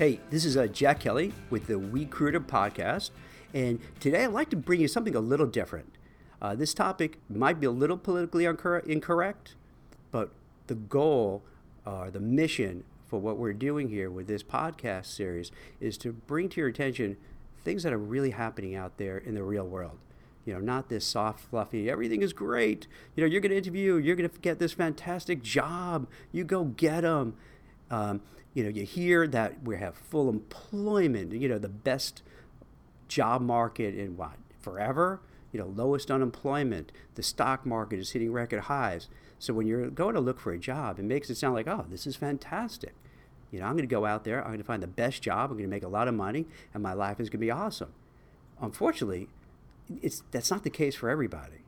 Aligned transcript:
Hey, 0.00 0.18
this 0.30 0.46
is 0.46 0.56
uh, 0.56 0.66
Jack 0.66 1.00
Kelly 1.00 1.34
with 1.50 1.66
the 1.66 1.74
WeCruitr 1.74 2.46
podcast, 2.46 3.10
and 3.52 3.78
today 4.00 4.24
I'd 4.24 4.32
like 4.32 4.48
to 4.48 4.56
bring 4.56 4.80
you 4.80 4.88
something 4.88 5.14
a 5.14 5.20
little 5.20 5.44
different. 5.44 5.98
Uh, 6.40 6.54
this 6.54 6.72
topic 6.72 7.18
might 7.28 7.60
be 7.60 7.66
a 7.66 7.70
little 7.70 7.98
politically 7.98 8.46
incorrect, 8.46 9.56
but 10.10 10.30
the 10.68 10.74
goal 10.74 11.42
or 11.84 12.06
uh, 12.06 12.10
the 12.10 12.18
mission 12.18 12.84
for 13.08 13.20
what 13.20 13.36
we're 13.36 13.52
doing 13.52 13.90
here 13.90 14.10
with 14.10 14.26
this 14.26 14.42
podcast 14.42 15.04
series 15.04 15.52
is 15.80 15.98
to 15.98 16.14
bring 16.14 16.48
to 16.48 16.60
your 16.62 16.70
attention 16.70 17.18
things 17.62 17.82
that 17.82 17.92
are 17.92 17.98
really 17.98 18.30
happening 18.30 18.74
out 18.74 18.96
there 18.96 19.18
in 19.18 19.34
the 19.34 19.42
real 19.42 19.66
world. 19.66 19.98
You 20.46 20.54
know, 20.54 20.60
not 20.60 20.88
this 20.88 21.04
soft, 21.04 21.40
fluffy, 21.40 21.90
everything 21.90 22.22
is 22.22 22.32
great. 22.32 22.86
You 23.14 23.22
know, 23.22 23.26
you're 23.26 23.42
going 23.42 23.50
to 23.50 23.58
interview, 23.58 23.96
you're 23.96 24.16
going 24.16 24.30
to 24.30 24.38
get 24.38 24.60
this 24.60 24.72
fantastic 24.72 25.42
job, 25.42 26.06
you 26.32 26.44
go 26.44 26.64
get 26.64 27.02
them. 27.02 27.34
Um, 27.90 28.20
you 28.54 28.62
know, 28.62 28.68
you 28.68 28.84
hear 28.84 29.26
that 29.28 29.62
we 29.62 29.76
have 29.76 29.96
full 29.96 30.28
employment, 30.28 31.32
you 31.32 31.48
know, 31.48 31.58
the 31.58 31.68
best 31.68 32.22
job 33.08 33.42
market 33.42 33.94
in 33.94 34.16
what, 34.16 34.36
forever? 34.60 35.20
You 35.52 35.60
know, 35.60 35.66
lowest 35.66 36.10
unemployment. 36.10 36.92
The 37.14 37.22
stock 37.22 37.66
market 37.66 37.98
is 37.98 38.12
hitting 38.12 38.32
record 38.32 38.62
highs. 38.62 39.08
So 39.38 39.54
when 39.54 39.66
you're 39.66 39.88
going 39.88 40.14
to 40.14 40.20
look 40.20 40.38
for 40.38 40.52
a 40.52 40.58
job, 40.58 40.98
it 40.98 41.04
makes 41.04 41.30
it 41.30 41.36
sound 41.36 41.54
like, 41.54 41.66
oh, 41.66 41.86
this 41.88 42.06
is 42.06 42.16
fantastic. 42.16 42.94
You 43.50 43.60
know, 43.60 43.66
I'm 43.66 43.72
going 43.72 43.88
to 43.88 43.92
go 43.92 44.06
out 44.06 44.24
there, 44.24 44.40
I'm 44.40 44.48
going 44.48 44.58
to 44.58 44.64
find 44.64 44.82
the 44.82 44.86
best 44.86 45.22
job, 45.22 45.50
I'm 45.50 45.56
going 45.56 45.68
to 45.68 45.74
make 45.74 45.82
a 45.82 45.88
lot 45.88 46.06
of 46.06 46.14
money, 46.14 46.46
and 46.72 46.82
my 46.82 46.92
life 46.92 47.18
is 47.18 47.28
going 47.28 47.40
to 47.40 47.46
be 47.46 47.50
awesome. 47.50 47.92
Unfortunately, 48.60 49.28
it's 50.02 50.22
that's 50.30 50.50
not 50.50 50.62
the 50.62 50.70
case 50.70 50.94
for 50.94 51.08
everybody. 51.08 51.64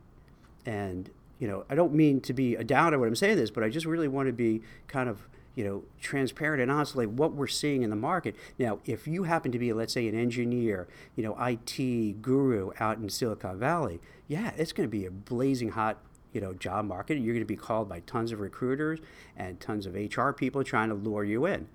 And 0.65 1.09
you 1.39 1.47
know, 1.47 1.65
I 1.69 1.75
don't 1.75 1.93
mean 1.93 2.21
to 2.21 2.33
be 2.33 2.55
a 2.55 2.63
downer 2.63 2.97
when 2.97 3.09
I'm 3.09 3.15
saying 3.15 3.35
this, 3.35 3.51
but 3.51 3.63
I 3.63 3.69
just 3.69 3.85
really 3.85 4.07
want 4.07 4.27
to 4.27 4.33
be 4.33 4.61
kind 4.87 5.09
of 5.09 5.27
you 5.55 5.63
know, 5.63 5.83
transparent 6.01 6.61
and 6.61 6.71
honest, 6.71 6.95
like 6.95 7.09
what 7.09 7.33
we're 7.33 7.47
seeing 7.47 7.83
in 7.83 7.89
the 7.89 7.95
market. 7.95 8.35
Now, 8.57 8.79
if 8.85 9.07
you 9.07 9.23
happen 9.23 9.51
to 9.51 9.59
be, 9.59 9.71
let's 9.71 9.93
say, 9.93 10.07
an 10.07 10.19
engineer, 10.19 10.87
you 11.15 11.23
know, 11.23 11.37
IT 11.39 12.21
guru 12.21 12.71
out 12.79 12.97
in 12.97 13.09
Silicon 13.09 13.59
Valley, 13.59 13.99
yeah, 14.27 14.51
it's 14.57 14.71
going 14.73 14.87
to 14.87 14.91
be 14.91 15.05
a 15.05 15.11
blazing 15.11 15.69
hot, 15.69 15.97
you 16.31 16.41
know, 16.41 16.53
job 16.53 16.85
market. 16.85 17.19
You're 17.19 17.35
going 17.35 17.45
to 17.45 17.45
be 17.45 17.55
called 17.55 17.87
by 17.87 17.99
tons 18.01 18.31
of 18.31 18.39
recruiters 18.39 18.99
and 19.37 19.59
tons 19.59 19.85
of 19.85 19.93
HR 19.93 20.31
people 20.31 20.63
trying 20.63 20.89
to 20.89 20.95
lure 20.95 21.23
you 21.23 21.45
in. 21.45 21.67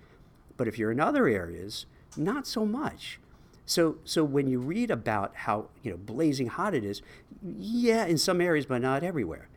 But 0.56 0.66
if 0.66 0.76
you're 0.76 0.90
in 0.90 0.98
other 0.98 1.28
areas, 1.28 1.86
not 2.16 2.46
so 2.46 2.66
much. 2.66 3.20
So, 3.64 3.98
so 4.02 4.24
when 4.24 4.48
you 4.48 4.58
read 4.58 4.90
about 4.90 5.36
how 5.36 5.66
you 5.82 5.90
know 5.90 5.98
blazing 5.98 6.48
hot 6.48 6.74
it 6.74 6.84
is, 6.84 7.02
yeah, 7.42 8.06
in 8.06 8.18
some 8.18 8.40
areas, 8.40 8.66
but 8.66 8.80
not 8.80 9.02
everywhere. 9.04 9.48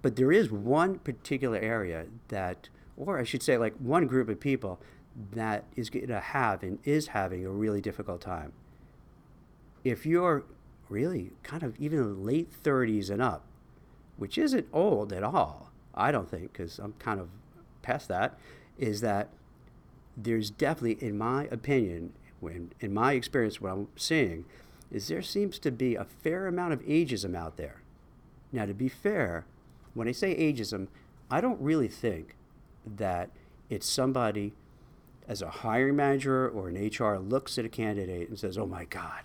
But 0.00 0.16
there 0.16 0.30
is 0.30 0.50
one 0.50 1.00
particular 1.00 1.58
area 1.58 2.06
that 2.28 2.68
or 2.98 3.18
I 3.18 3.24
should 3.24 3.42
say, 3.42 3.56
like 3.56 3.74
one 3.78 4.06
group 4.06 4.28
of 4.28 4.40
people 4.40 4.80
that 5.32 5.64
is 5.76 5.88
going 5.88 6.08
to 6.08 6.20
have 6.20 6.62
and 6.62 6.78
is 6.84 7.08
having 7.08 7.46
a 7.46 7.50
really 7.50 7.80
difficult 7.80 8.20
time. 8.20 8.52
If 9.84 10.04
you're 10.04 10.44
really 10.88 11.30
kind 11.42 11.62
of 11.62 11.78
even 11.78 12.24
late 12.24 12.50
30s 12.62 13.10
and 13.10 13.22
up, 13.22 13.44
which 14.16 14.36
isn't 14.36 14.66
old 14.72 15.12
at 15.12 15.22
all, 15.22 15.70
I 15.94 16.10
don't 16.10 16.28
think, 16.28 16.52
because 16.52 16.78
I'm 16.78 16.94
kind 16.98 17.20
of 17.20 17.28
past 17.82 18.08
that, 18.08 18.38
is 18.78 19.00
that 19.00 19.28
there's 20.16 20.50
definitely, 20.50 21.06
in 21.06 21.16
my 21.16 21.44
opinion, 21.44 22.12
when, 22.40 22.72
in 22.80 22.92
my 22.92 23.12
experience, 23.12 23.60
what 23.60 23.72
I'm 23.72 23.88
seeing, 23.96 24.44
is 24.90 25.08
there 25.08 25.22
seems 25.22 25.58
to 25.60 25.70
be 25.70 25.94
a 25.94 26.04
fair 26.04 26.46
amount 26.46 26.72
of 26.72 26.80
ageism 26.82 27.36
out 27.36 27.56
there. 27.56 27.82
Now, 28.52 28.66
to 28.66 28.74
be 28.74 28.88
fair, 28.88 29.44
when 29.94 30.08
I 30.08 30.12
say 30.12 30.34
ageism, 30.36 30.88
I 31.30 31.40
don't 31.40 31.60
really 31.60 31.88
think 31.88 32.34
that 32.96 33.30
it's 33.70 33.86
somebody 33.86 34.54
as 35.26 35.42
a 35.42 35.50
hiring 35.50 35.96
manager 35.96 36.48
or 36.48 36.68
an 36.68 36.76
HR 36.76 37.18
looks 37.18 37.58
at 37.58 37.64
a 37.64 37.68
candidate 37.68 38.28
and 38.28 38.38
says, 38.38 38.56
"Oh 38.56 38.66
my 38.66 38.84
God, 38.86 39.22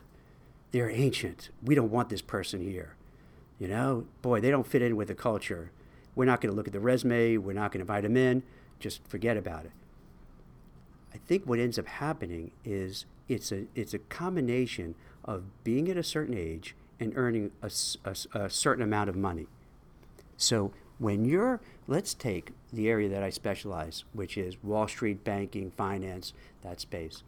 they're 0.72 0.90
ancient. 0.90 1.50
We 1.64 1.76
don't 1.76 1.92
want 1.92 2.10
this 2.10 2.22
person 2.22 2.62
here." 2.62 2.96
You 3.60 3.68
know, 3.68 4.08
boy, 4.22 4.42
they 4.42 4.52
don't 4.52 4.68
fit 4.68 4.82
in 4.82 4.96
with 4.96 5.08
the 5.08 5.16
culture. 5.16 5.72
We're 6.16 6.26
not 6.26 6.42
going 6.42 6.52
to 6.52 6.56
look 6.56 6.68
at 6.68 6.74
the 6.74 6.80
resume. 6.80 7.38
We're 7.38 7.54
not 7.54 7.72
going 7.72 7.80
to 7.80 7.92
invite 7.92 8.04
them 8.04 8.18
in. 8.18 8.44
Just 8.80 9.08
forget 9.08 9.38
about 9.38 9.66
it. 9.66 9.72
I 11.14 11.18
think 11.18 11.46
what 11.46 11.60
ends 11.60 11.80
up 11.80 11.88
happening 11.88 12.52
is 12.66 13.06
it's 13.30 13.52
a 13.52 13.66
it's 13.76 13.94
a 13.94 14.00
combination 14.00 14.96
of 15.24 15.64
being 15.64 15.90
at 15.90 15.98
a 15.98 16.04
certain 16.04 16.38
age 16.38 16.76
and 17.00 17.14
earning 17.16 17.52
a, 17.62 17.72
a, 18.04 18.40
a 18.40 18.50
certain 18.50 18.84
amount 18.84 19.10
of 19.10 19.16
money. 19.16 19.48
So 20.38 20.74
when 21.00 21.26
you're, 21.26 21.60
let's 21.88 22.14
take 22.14 22.52
the 22.72 22.90
area 22.90 23.10
that 23.10 23.24
I 23.24 23.30
specialize, 23.30 24.04
which 24.14 24.38
is 24.38 24.62
Wall 24.64 24.88
Street 24.88 25.24
banking, 25.24 25.72
finance, 25.72 26.34
that 26.62 26.80
space. 26.80 27.24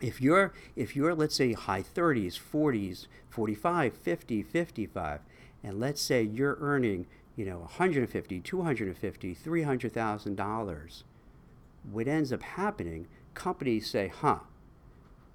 If 0.00 0.20
you're, 0.20 0.52
if 0.76 0.94
you're, 0.94 1.14
let's 1.14 1.34
say, 1.34 1.52
high 1.52 1.82
30s, 1.82 2.38
40s, 2.38 3.06
45, 3.30 3.96
50, 3.96 4.42
55, 4.42 5.20
and 5.62 5.80
let's 5.80 6.00
say 6.00 6.22
you're 6.22 6.56
earning, 6.60 7.06
you 7.36 7.44
know, 7.44 7.58
150, 7.58 8.40
250, 8.40 9.34
300,000 9.34 10.34
dollars, 10.36 11.04
what 11.90 12.08
ends 12.08 12.32
up 12.32 12.42
happening, 12.42 13.06
companies 13.34 13.88
say, 13.88 14.08
huh, 14.08 14.40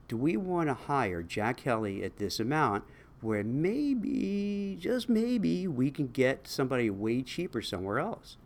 do 0.07 0.17
we 0.17 0.37
want 0.37 0.69
to 0.69 0.73
hire 0.73 1.23
Jack 1.23 1.57
Kelly 1.57 2.03
at 2.03 2.17
this 2.17 2.39
amount 2.39 2.83
where 3.23 3.43
maybe, 3.43 4.77
just 4.79 5.09
maybe, 5.09 5.67
we 5.67 5.91
can 5.91 6.07
get 6.07 6.47
somebody 6.47 6.89
way 6.89 7.21
cheaper 7.21 7.61
somewhere 7.61 7.99
else. 7.99 8.37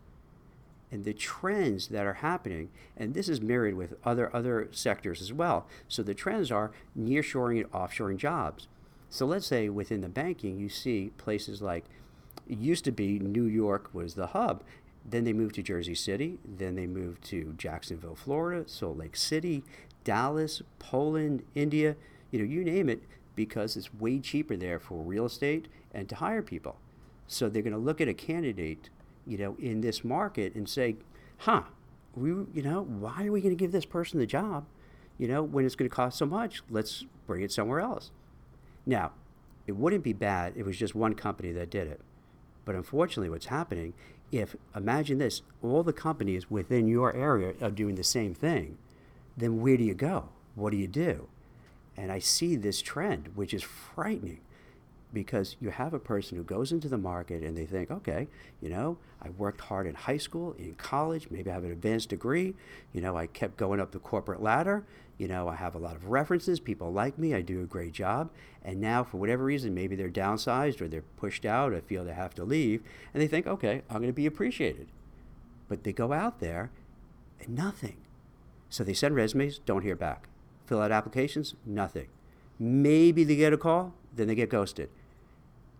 And 0.90 1.04
the 1.04 1.12
trends 1.12 1.88
that 1.88 2.06
are 2.06 2.14
happening, 2.14 2.70
and 2.96 3.12
this 3.12 3.28
is 3.28 3.42
mirrored 3.42 3.74
with 3.74 3.94
other 4.04 4.34
other 4.34 4.68
sectors 4.70 5.20
as 5.20 5.32
well. 5.32 5.66
So 5.86 6.02
the 6.02 6.14
trends 6.14 6.50
are 6.50 6.70
nearshoring 6.98 7.60
and 7.60 7.70
offshoring 7.72 8.16
jobs. 8.16 8.68
So 9.10 9.26
let's 9.26 9.46
say 9.46 9.68
within 9.68 10.00
the 10.00 10.08
banking, 10.08 10.58
you 10.58 10.70
see 10.70 11.10
places 11.18 11.60
like 11.60 11.84
it 12.48 12.58
used 12.58 12.84
to 12.84 12.92
be 12.92 13.18
New 13.18 13.44
York 13.44 13.90
was 13.92 14.14
the 14.14 14.28
hub. 14.28 14.62
Then 15.04 15.24
they 15.24 15.32
moved 15.34 15.56
to 15.56 15.62
Jersey 15.62 15.94
City. 15.94 16.38
Then 16.44 16.74
they 16.74 16.86
moved 16.86 17.22
to 17.24 17.54
Jacksonville, 17.58 18.14
Florida, 18.14 18.68
Salt 18.68 18.98
Lake 18.98 19.16
City, 19.16 19.64
Dallas, 20.04 20.62
Poland, 20.78 21.42
India. 21.54 21.96
You 22.30 22.38
know, 22.38 22.44
you 22.44 22.64
name 22.64 22.88
it 22.88 23.02
because 23.38 23.76
it's 23.76 23.94
way 23.94 24.18
cheaper 24.18 24.56
there 24.56 24.80
for 24.80 25.00
real 25.00 25.26
estate 25.26 25.68
and 25.94 26.08
to 26.08 26.16
hire 26.16 26.42
people. 26.42 26.76
So 27.28 27.48
they're 27.48 27.62
going 27.62 27.72
to 27.72 27.78
look 27.78 28.00
at 28.00 28.08
a 28.08 28.12
candidate, 28.12 28.90
you 29.24 29.38
know, 29.38 29.56
in 29.60 29.80
this 29.80 30.02
market 30.02 30.56
and 30.56 30.68
say, 30.68 30.96
"Huh, 31.38 31.62
we, 32.16 32.30
you 32.30 32.62
know, 32.62 32.82
why 32.82 33.24
are 33.24 33.30
we 33.30 33.40
going 33.40 33.56
to 33.56 33.64
give 33.64 33.70
this 33.70 33.84
person 33.84 34.18
the 34.18 34.26
job, 34.26 34.66
you 35.18 35.28
know, 35.28 35.40
when 35.40 35.64
it's 35.64 35.76
going 35.76 35.88
to 35.88 35.94
cost 35.94 36.18
so 36.18 36.26
much? 36.26 36.62
Let's 36.68 37.04
bring 37.28 37.42
it 37.42 37.52
somewhere 37.52 37.78
else." 37.78 38.10
Now, 38.84 39.12
it 39.68 39.76
wouldn't 39.76 40.02
be 40.02 40.12
bad 40.12 40.54
if 40.54 40.62
it 40.62 40.66
was 40.66 40.76
just 40.76 40.96
one 40.96 41.14
company 41.14 41.52
that 41.52 41.70
did 41.70 41.86
it. 41.86 42.00
But 42.64 42.74
unfortunately, 42.74 43.30
what's 43.30 43.46
happening, 43.46 43.94
if 44.32 44.56
imagine 44.74 45.18
this, 45.18 45.42
all 45.62 45.84
the 45.84 45.92
companies 45.92 46.50
within 46.50 46.88
your 46.88 47.14
area 47.14 47.54
are 47.62 47.70
doing 47.70 47.94
the 47.94 48.02
same 48.02 48.34
thing, 48.34 48.78
then 49.36 49.60
where 49.60 49.76
do 49.76 49.84
you 49.84 49.94
go? 49.94 50.30
What 50.56 50.72
do 50.72 50.76
you 50.76 50.88
do? 50.88 51.28
And 51.98 52.12
I 52.12 52.20
see 52.20 52.54
this 52.54 52.80
trend, 52.80 53.30
which 53.34 53.52
is 53.52 53.64
frightening 53.64 54.40
because 55.12 55.56
you 55.58 55.70
have 55.70 55.92
a 55.92 55.98
person 55.98 56.36
who 56.36 56.44
goes 56.44 56.70
into 56.70 56.88
the 56.88 56.96
market 56.96 57.42
and 57.42 57.56
they 57.56 57.66
think, 57.66 57.90
okay, 57.90 58.28
you 58.60 58.68
know, 58.68 58.98
I 59.20 59.30
worked 59.30 59.62
hard 59.62 59.86
in 59.86 59.96
high 59.96 60.18
school, 60.18 60.54
in 60.58 60.74
college, 60.74 61.28
maybe 61.28 61.50
I 61.50 61.54
have 61.54 61.64
an 61.64 61.72
advanced 61.72 62.10
degree, 62.10 62.54
you 62.92 63.00
know, 63.00 63.16
I 63.16 63.26
kept 63.26 63.56
going 63.56 63.80
up 63.80 63.90
the 63.90 63.98
corporate 63.98 64.40
ladder, 64.40 64.84
you 65.16 65.26
know, 65.26 65.48
I 65.48 65.56
have 65.56 65.74
a 65.74 65.78
lot 65.78 65.96
of 65.96 66.08
references, 66.08 66.60
people 66.60 66.92
like 66.92 67.18
me, 67.18 67.34
I 67.34 67.40
do 67.40 67.62
a 67.62 67.66
great 67.66 67.92
job, 67.92 68.30
and 68.62 68.80
now 68.80 69.02
for 69.02 69.16
whatever 69.16 69.42
reason, 69.42 69.74
maybe 69.74 69.96
they're 69.96 70.08
downsized 70.08 70.80
or 70.80 70.86
they're 70.86 71.02
pushed 71.16 71.44
out 71.44 71.72
or 71.72 71.80
feel 71.80 72.04
they 72.04 72.12
have 72.12 72.34
to 72.34 72.44
leave, 72.44 72.82
and 73.12 73.20
they 73.20 73.26
think, 73.28 73.46
okay, 73.46 73.82
I'm 73.90 73.96
going 73.96 74.08
to 74.08 74.12
be 74.12 74.26
appreciated. 74.26 74.86
But 75.68 75.82
they 75.82 75.92
go 75.92 76.12
out 76.12 76.38
there 76.38 76.70
and 77.40 77.56
nothing. 77.56 77.96
So 78.68 78.84
they 78.84 78.94
send 78.94 79.16
resumes, 79.16 79.58
don't 79.58 79.82
hear 79.82 79.96
back 79.96 80.27
fill 80.68 80.82
out 80.82 80.92
applications, 80.92 81.54
nothing. 81.64 82.08
Maybe 82.58 83.24
they 83.24 83.36
get 83.36 83.52
a 83.52 83.58
call, 83.58 83.94
then 84.14 84.28
they 84.28 84.34
get 84.34 84.50
ghosted. 84.50 84.90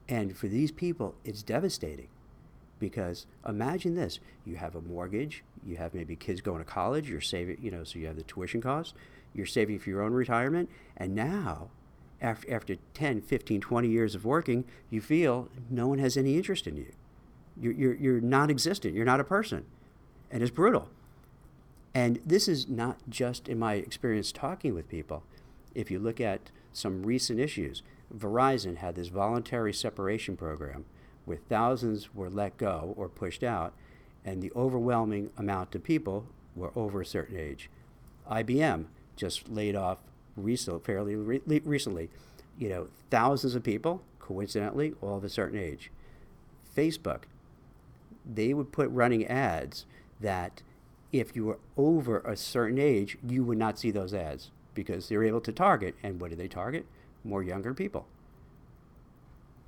And 0.08 0.36
for 0.36 0.48
these 0.48 0.72
people, 0.72 1.14
it's 1.24 1.42
devastating 1.42 2.08
because 2.78 3.26
imagine 3.46 3.94
this 3.94 4.20
you 4.46 4.56
have 4.56 4.74
a 4.74 4.80
mortgage, 4.80 5.44
you 5.66 5.76
have 5.76 5.92
maybe 5.94 6.16
kids 6.16 6.40
going 6.40 6.58
to 6.58 6.64
college, 6.64 7.10
you're 7.10 7.20
saving, 7.20 7.58
you 7.60 7.70
know, 7.70 7.84
so 7.84 7.98
you 7.98 8.06
have 8.06 8.16
the 8.16 8.22
tuition 8.22 8.62
costs, 8.62 8.94
you're 9.34 9.46
saving 9.46 9.78
for 9.78 9.90
your 9.90 10.02
own 10.02 10.12
retirement, 10.12 10.70
and 10.96 11.14
now 11.14 11.68
after, 12.20 12.50
after 12.52 12.76
10, 12.94 13.20
15, 13.20 13.60
20 13.60 13.88
years 13.88 14.14
of 14.14 14.24
working, 14.24 14.64
you 14.90 15.00
feel 15.00 15.48
no 15.68 15.86
one 15.86 15.98
has 15.98 16.16
any 16.16 16.36
interest 16.36 16.66
in 16.66 16.76
you. 16.76 16.92
You're, 17.60 17.72
you're, 17.72 17.94
you're 17.94 18.20
non 18.20 18.50
existent, 18.50 18.94
you're 18.94 19.04
not 19.04 19.20
a 19.20 19.24
person. 19.24 19.66
And 20.30 20.42
it's 20.42 20.50
brutal. 20.50 20.88
And 21.94 22.20
this 22.24 22.48
is 22.48 22.68
not 22.68 22.98
just 23.08 23.48
in 23.48 23.58
my 23.58 23.74
experience 23.74 24.32
talking 24.32 24.74
with 24.74 24.88
people. 24.88 25.22
If 25.74 25.90
you 25.90 25.98
look 25.98 26.20
at 26.20 26.50
some 26.72 27.02
recent 27.02 27.40
issues, 27.40 27.82
Verizon 28.16 28.76
had 28.76 28.94
this 28.94 29.08
voluntary 29.08 29.72
separation 29.72 30.36
program 30.36 30.84
where 31.24 31.38
thousands 31.48 32.14
were 32.14 32.30
let 32.30 32.56
go 32.56 32.94
or 32.96 33.08
pushed 33.08 33.42
out, 33.42 33.74
and 34.24 34.42
the 34.42 34.52
overwhelming 34.56 35.30
amount 35.36 35.74
of 35.74 35.82
people 35.84 36.26
were 36.56 36.72
over 36.74 37.00
a 37.00 37.06
certain 37.06 37.36
age. 37.36 37.70
IBM 38.30 38.86
just 39.16 39.48
laid 39.48 39.76
off 39.76 39.98
recently, 40.36 40.80
fairly 40.80 41.16
re- 41.16 41.42
recently, 41.64 42.08
you 42.58 42.68
know, 42.68 42.88
thousands 43.10 43.54
of 43.54 43.62
people, 43.62 44.02
coincidentally, 44.18 44.94
all 45.00 45.16
of 45.16 45.24
a 45.24 45.28
certain 45.28 45.58
age. 45.58 45.90
Facebook, 46.74 47.22
they 48.24 48.54
would 48.54 48.72
put 48.72 48.90
running 48.90 49.26
ads 49.26 49.84
that 50.20 50.62
if 51.12 51.34
you 51.34 51.44
were 51.44 51.58
over 51.76 52.20
a 52.20 52.36
certain 52.36 52.78
age, 52.78 53.16
you 53.26 53.44
would 53.44 53.58
not 53.58 53.78
see 53.78 53.90
those 53.90 54.12
ads 54.12 54.50
because 54.74 55.08
they're 55.08 55.24
able 55.24 55.40
to 55.40 55.52
target. 55.52 55.94
And 56.02 56.20
what 56.20 56.30
do 56.30 56.36
they 56.36 56.48
target? 56.48 56.86
More 57.24 57.42
younger 57.42 57.74
people. 57.74 58.06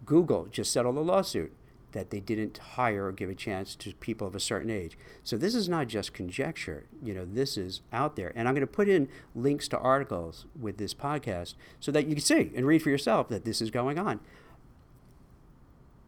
Google 0.04 0.46
just 0.46 0.72
settled 0.72 0.96
a 0.96 1.00
lawsuit 1.00 1.52
that 1.92 2.10
they 2.10 2.20
didn't 2.20 2.58
hire 2.58 3.06
or 3.06 3.12
give 3.12 3.28
a 3.30 3.34
chance 3.34 3.74
to 3.74 3.92
people 3.94 4.26
of 4.26 4.34
a 4.34 4.40
certain 4.40 4.70
age. 4.70 4.96
So 5.24 5.36
this 5.36 5.54
is 5.54 5.68
not 5.68 5.88
just 5.88 6.12
conjecture. 6.12 6.84
You 7.02 7.14
know, 7.14 7.24
this 7.24 7.56
is 7.56 7.80
out 7.92 8.16
there. 8.16 8.32
And 8.36 8.46
I'm 8.46 8.54
going 8.54 8.66
to 8.66 8.72
put 8.72 8.88
in 8.88 9.08
links 9.34 9.66
to 9.68 9.78
articles 9.78 10.46
with 10.58 10.78
this 10.78 10.94
podcast 10.94 11.54
so 11.80 11.90
that 11.92 12.06
you 12.06 12.14
can 12.14 12.24
see 12.24 12.52
and 12.54 12.66
read 12.66 12.82
for 12.82 12.90
yourself 12.90 13.28
that 13.28 13.44
this 13.44 13.60
is 13.60 13.70
going 13.70 13.98
on. 13.98 14.20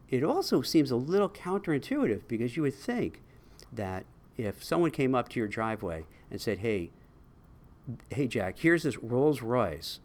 It 0.09 0.23
also 0.23 0.61
seems 0.61 0.91
a 0.91 0.95
little 0.95 1.29
counterintuitive 1.29 2.21
because 2.27 2.55
you 2.55 2.63
would 2.63 2.75
think 2.75 3.21
that 3.71 4.05
if 4.37 4.63
someone 4.63 4.91
came 4.91 5.15
up 5.15 5.29
to 5.29 5.39
your 5.39 5.47
driveway 5.47 6.05
and 6.31 6.41
said, 6.41 6.59
"Hey, 6.59 6.91
hey 8.09 8.27
Jack, 8.27 8.59
here's 8.59 8.83
this 8.83 8.97
Rolls 8.97 9.41
Royce," 9.41 9.99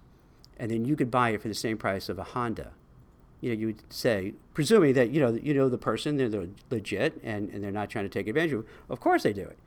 and 0.58 0.70
then 0.70 0.84
you 0.84 0.96
could 0.96 1.10
buy 1.10 1.30
it 1.30 1.42
for 1.42 1.48
the 1.48 1.54
same 1.54 1.78
price 1.78 2.08
of 2.08 2.18
a 2.18 2.24
Honda, 2.24 2.72
you 3.40 3.50
know, 3.50 3.58
you 3.60 3.66
would 3.68 3.92
say, 3.92 4.34
presuming 4.54 4.94
that 4.94 5.10
you 5.10 5.20
know 5.20 5.30
you 5.30 5.54
know 5.54 5.68
the 5.68 5.78
person, 5.78 6.16
they're, 6.16 6.28
they're 6.28 6.48
legit 6.70 7.20
and, 7.22 7.48
and 7.50 7.62
they're 7.62 7.70
not 7.70 7.90
trying 7.90 8.04
to 8.04 8.08
take 8.08 8.26
advantage 8.26 8.52
of. 8.52 8.60
you, 8.60 8.66
Of 8.88 9.00
course, 9.00 9.22
they 9.22 9.32
do 9.32 9.42
it. 9.42 9.58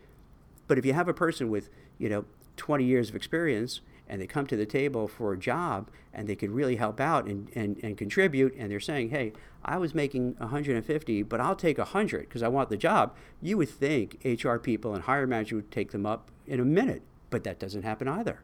But 0.68 0.78
if 0.78 0.86
you 0.86 0.94
have 0.94 1.08
a 1.08 1.14
person 1.14 1.50
with 1.50 1.70
you 1.98 2.10
know 2.10 2.26
20 2.58 2.84
years 2.84 3.10
of 3.10 3.16
experience 3.16 3.82
and 4.12 4.22
they 4.22 4.28
come 4.28 4.46
to 4.46 4.56
the 4.56 4.66
table 4.68 5.08
for 5.08 5.34
a 5.34 5.38
job 5.38 5.90
and 6.14 6.28
they 6.28 6.36
could 6.36 6.52
really 6.52 6.76
help 6.76 7.00
out 7.00 7.26
and, 7.26 7.50
and, 7.56 7.80
and 7.82 7.98
contribute 7.98 8.54
and 8.56 8.70
they're 8.70 8.80
saying 8.80 9.10
hey 9.10 9.32
i 9.66 9.78
was 9.78 9.96
making 9.96 10.36
150 10.38 11.24
but 11.24 11.40
i'll 11.40 11.56
take 11.56 11.80
100 11.80 12.22
because 12.22 12.44
i 12.44 12.48
want 12.48 12.70
the 12.70 12.78
job 12.78 13.16
you 13.42 13.58
would 13.58 13.70
think 13.70 14.18
hr 14.44 14.58
people 14.58 14.94
and 14.94 15.06
hire 15.06 15.26
manager 15.26 15.56
would 15.56 15.72
take 15.72 15.92
them 15.92 16.06
up 16.06 16.30
in 16.46 16.60
a 16.60 16.66
minute 16.66 17.02
but 17.32 17.44
that 17.46 17.58
doesn't 17.58 17.82
happen 17.82 18.08
either. 18.08 18.42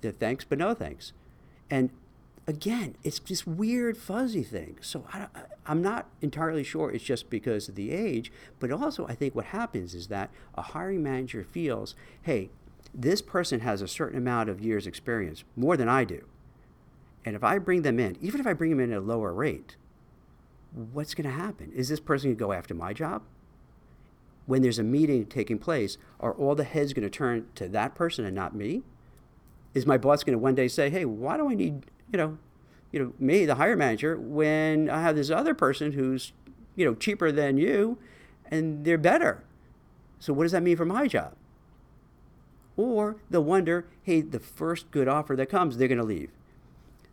They're 0.00 0.10
thanks 0.10 0.44
but 0.44 0.58
no 0.58 0.74
thanks. 0.74 1.12
And 1.70 1.90
again, 2.48 2.96
it's 3.04 3.20
this 3.20 3.46
weird, 3.46 3.96
fuzzy 3.96 4.42
thing. 4.42 4.78
So 4.80 5.04
I, 5.12 5.28
am 5.66 5.80
not 5.80 6.08
entirely 6.20 6.64
sure 6.64 6.90
it's 6.90 7.04
just 7.04 7.30
because 7.30 7.68
of 7.68 7.76
the 7.76 7.92
age, 7.92 8.32
but 8.58 8.72
also 8.72 9.06
I 9.06 9.14
think 9.14 9.36
what 9.36 9.46
happens 9.46 9.94
is 9.94 10.08
that 10.08 10.30
a 10.56 10.62
hiring 10.62 11.04
manager 11.04 11.44
feels, 11.44 11.94
hey, 12.22 12.50
this 12.94 13.22
person 13.22 13.60
has 13.60 13.82
a 13.82 13.88
certain 13.88 14.18
amount 14.18 14.48
of 14.48 14.60
years 14.60 14.86
experience, 14.86 15.44
more 15.56 15.76
than 15.76 15.88
I 15.88 16.04
do. 16.04 16.26
And 17.24 17.36
if 17.36 17.44
I 17.44 17.58
bring 17.58 17.82
them 17.82 17.98
in, 17.98 18.16
even 18.20 18.40
if 18.40 18.46
I 18.46 18.52
bring 18.52 18.70
them 18.70 18.80
in 18.80 18.92
at 18.92 18.98
a 18.98 19.00
lower 19.00 19.32
rate, 19.32 19.76
what's 20.72 21.14
going 21.14 21.28
to 21.28 21.34
happen? 21.34 21.72
Is 21.74 21.88
this 21.88 22.00
person 22.00 22.30
going 22.30 22.36
to 22.36 22.44
go 22.44 22.52
after 22.52 22.74
my 22.74 22.92
job? 22.92 23.22
When 24.46 24.62
there's 24.62 24.78
a 24.78 24.84
meeting 24.84 25.26
taking 25.26 25.58
place, 25.58 25.98
are 26.18 26.32
all 26.32 26.54
the 26.54 26.64
heads 26.64 26.92
going 26.92 27.04
to 27.04 27.10
turn 27.10 27.46
to 27.54 27.68
that 27.68 27.94
person 27.94 28.24
and 28.24 28.34
not 28.34 28.54
me? 28.54 28.82
Is 29.72 29.86
my 29.86 29.96
boss 29.96 30.24
going 30.24 30.36
to 30.36 30.42
one 30.42 30.54
day 30.54 30.68
say, 30.68 30.90
hey, 30.90 31.04
why 31.04 31.36
do 31.36 31.48
I 31.48 31.54
need 31.54 31.86
you 32.12 32.18
know, 32.18 32.38
you 32.92 33.00
know, 33.00 33.12
me, 33.18 33.46
the 33.46 33.56
hire 33.56 33.76
manager, 33.76 34.16
when 34.16 34.90
I 34.90 35.00
have 35.00 35.16
this 35.16 35.30
other 35.30 35.54
person 35.54 35.92
who's, 35.92 36.32
you 36.76 36.84
know, 36.84 36.94
cheaper 36.94 37.32
than 37.32 37.56
you 37.56 37.98
and 38.46 38.84
they're 38.84 38.98
better. 38.98 39.42
So 40.18 40.32
what 40.32 40.44
does 40.44 40.52
that 40.52 40.62
mean 40.62 40.76
for 40.76 40.84
my 40.84 41.08
job? 41.08 41.34
Or 42.82 43.16
they'll 43.30 43.44
wonder, 43.44 43.86
hey, 44.02 44.22
the 44.22 44.40
first 44.40 44.90
good 44.90 45.06
offer 45.06 45.36
that 45.36 45.48
comes, 45.48 45.76
they're 45.76 45.86
going 45.86 45.98
to 45.98 46.04
leave. 46.04 46.30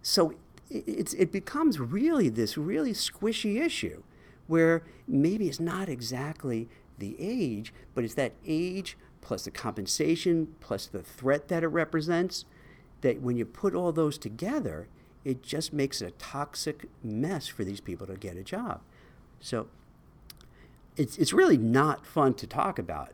So 0.01 0.33
it's, 0.71 1.13
it 1.13 1.31
becomes 1.31 1.79
really 1.79 2.27
this 2.27 2.57
really 2.57 2.93
squishy 2.93 3.61
issue 3.61 4.01
where 4.47 4.81
maybe 5.07 5.47
it's 5.47 5.59
not 5.59 5.87
exactly 5.87 6.67
the 6.97 7.15
age, 7.19 7.71
but 7.93 8.03
it's 8.03 8.15
that 8.15 8.33
age 8.47 8.97
plus 9.21 9.43
the 9.43 9.51
compensation 9.51 10.55
plus 10.59 10.87
the 10.87 11.03
threat 11.03 11.49
that 11.49 11.61
it 11.61 11.67
represents 11.67 12.45
that 13.01 13.21
when 13.21 13.37
you 13.37 13.45
put 13.45 13.75
all 13.75 13.91
those 13.91 14.17
together, 14.17 14.87
it 15.23 15.43
just 15.43 15.71
makes 15.71 16.01
it 16.01 16.07
a 16.07 16.11
toxic 16.11 16.87
mess 17.03 17.47
for 17.47 17.63
these 17.63 17.79
people 17.79 18.07
to 18.07 18.15
get 18.15 18.37
a 18.37 18.43
job. 18.43 18.81
So 19.39 19.67
it's, 20.97 21.15
it's 21.19 21.31
really 21.31 21.57
not 21.57 22.07
fun 22.07 22.33
to 22.35 22.47
talk 22.47 22.79
about 22.79 23.11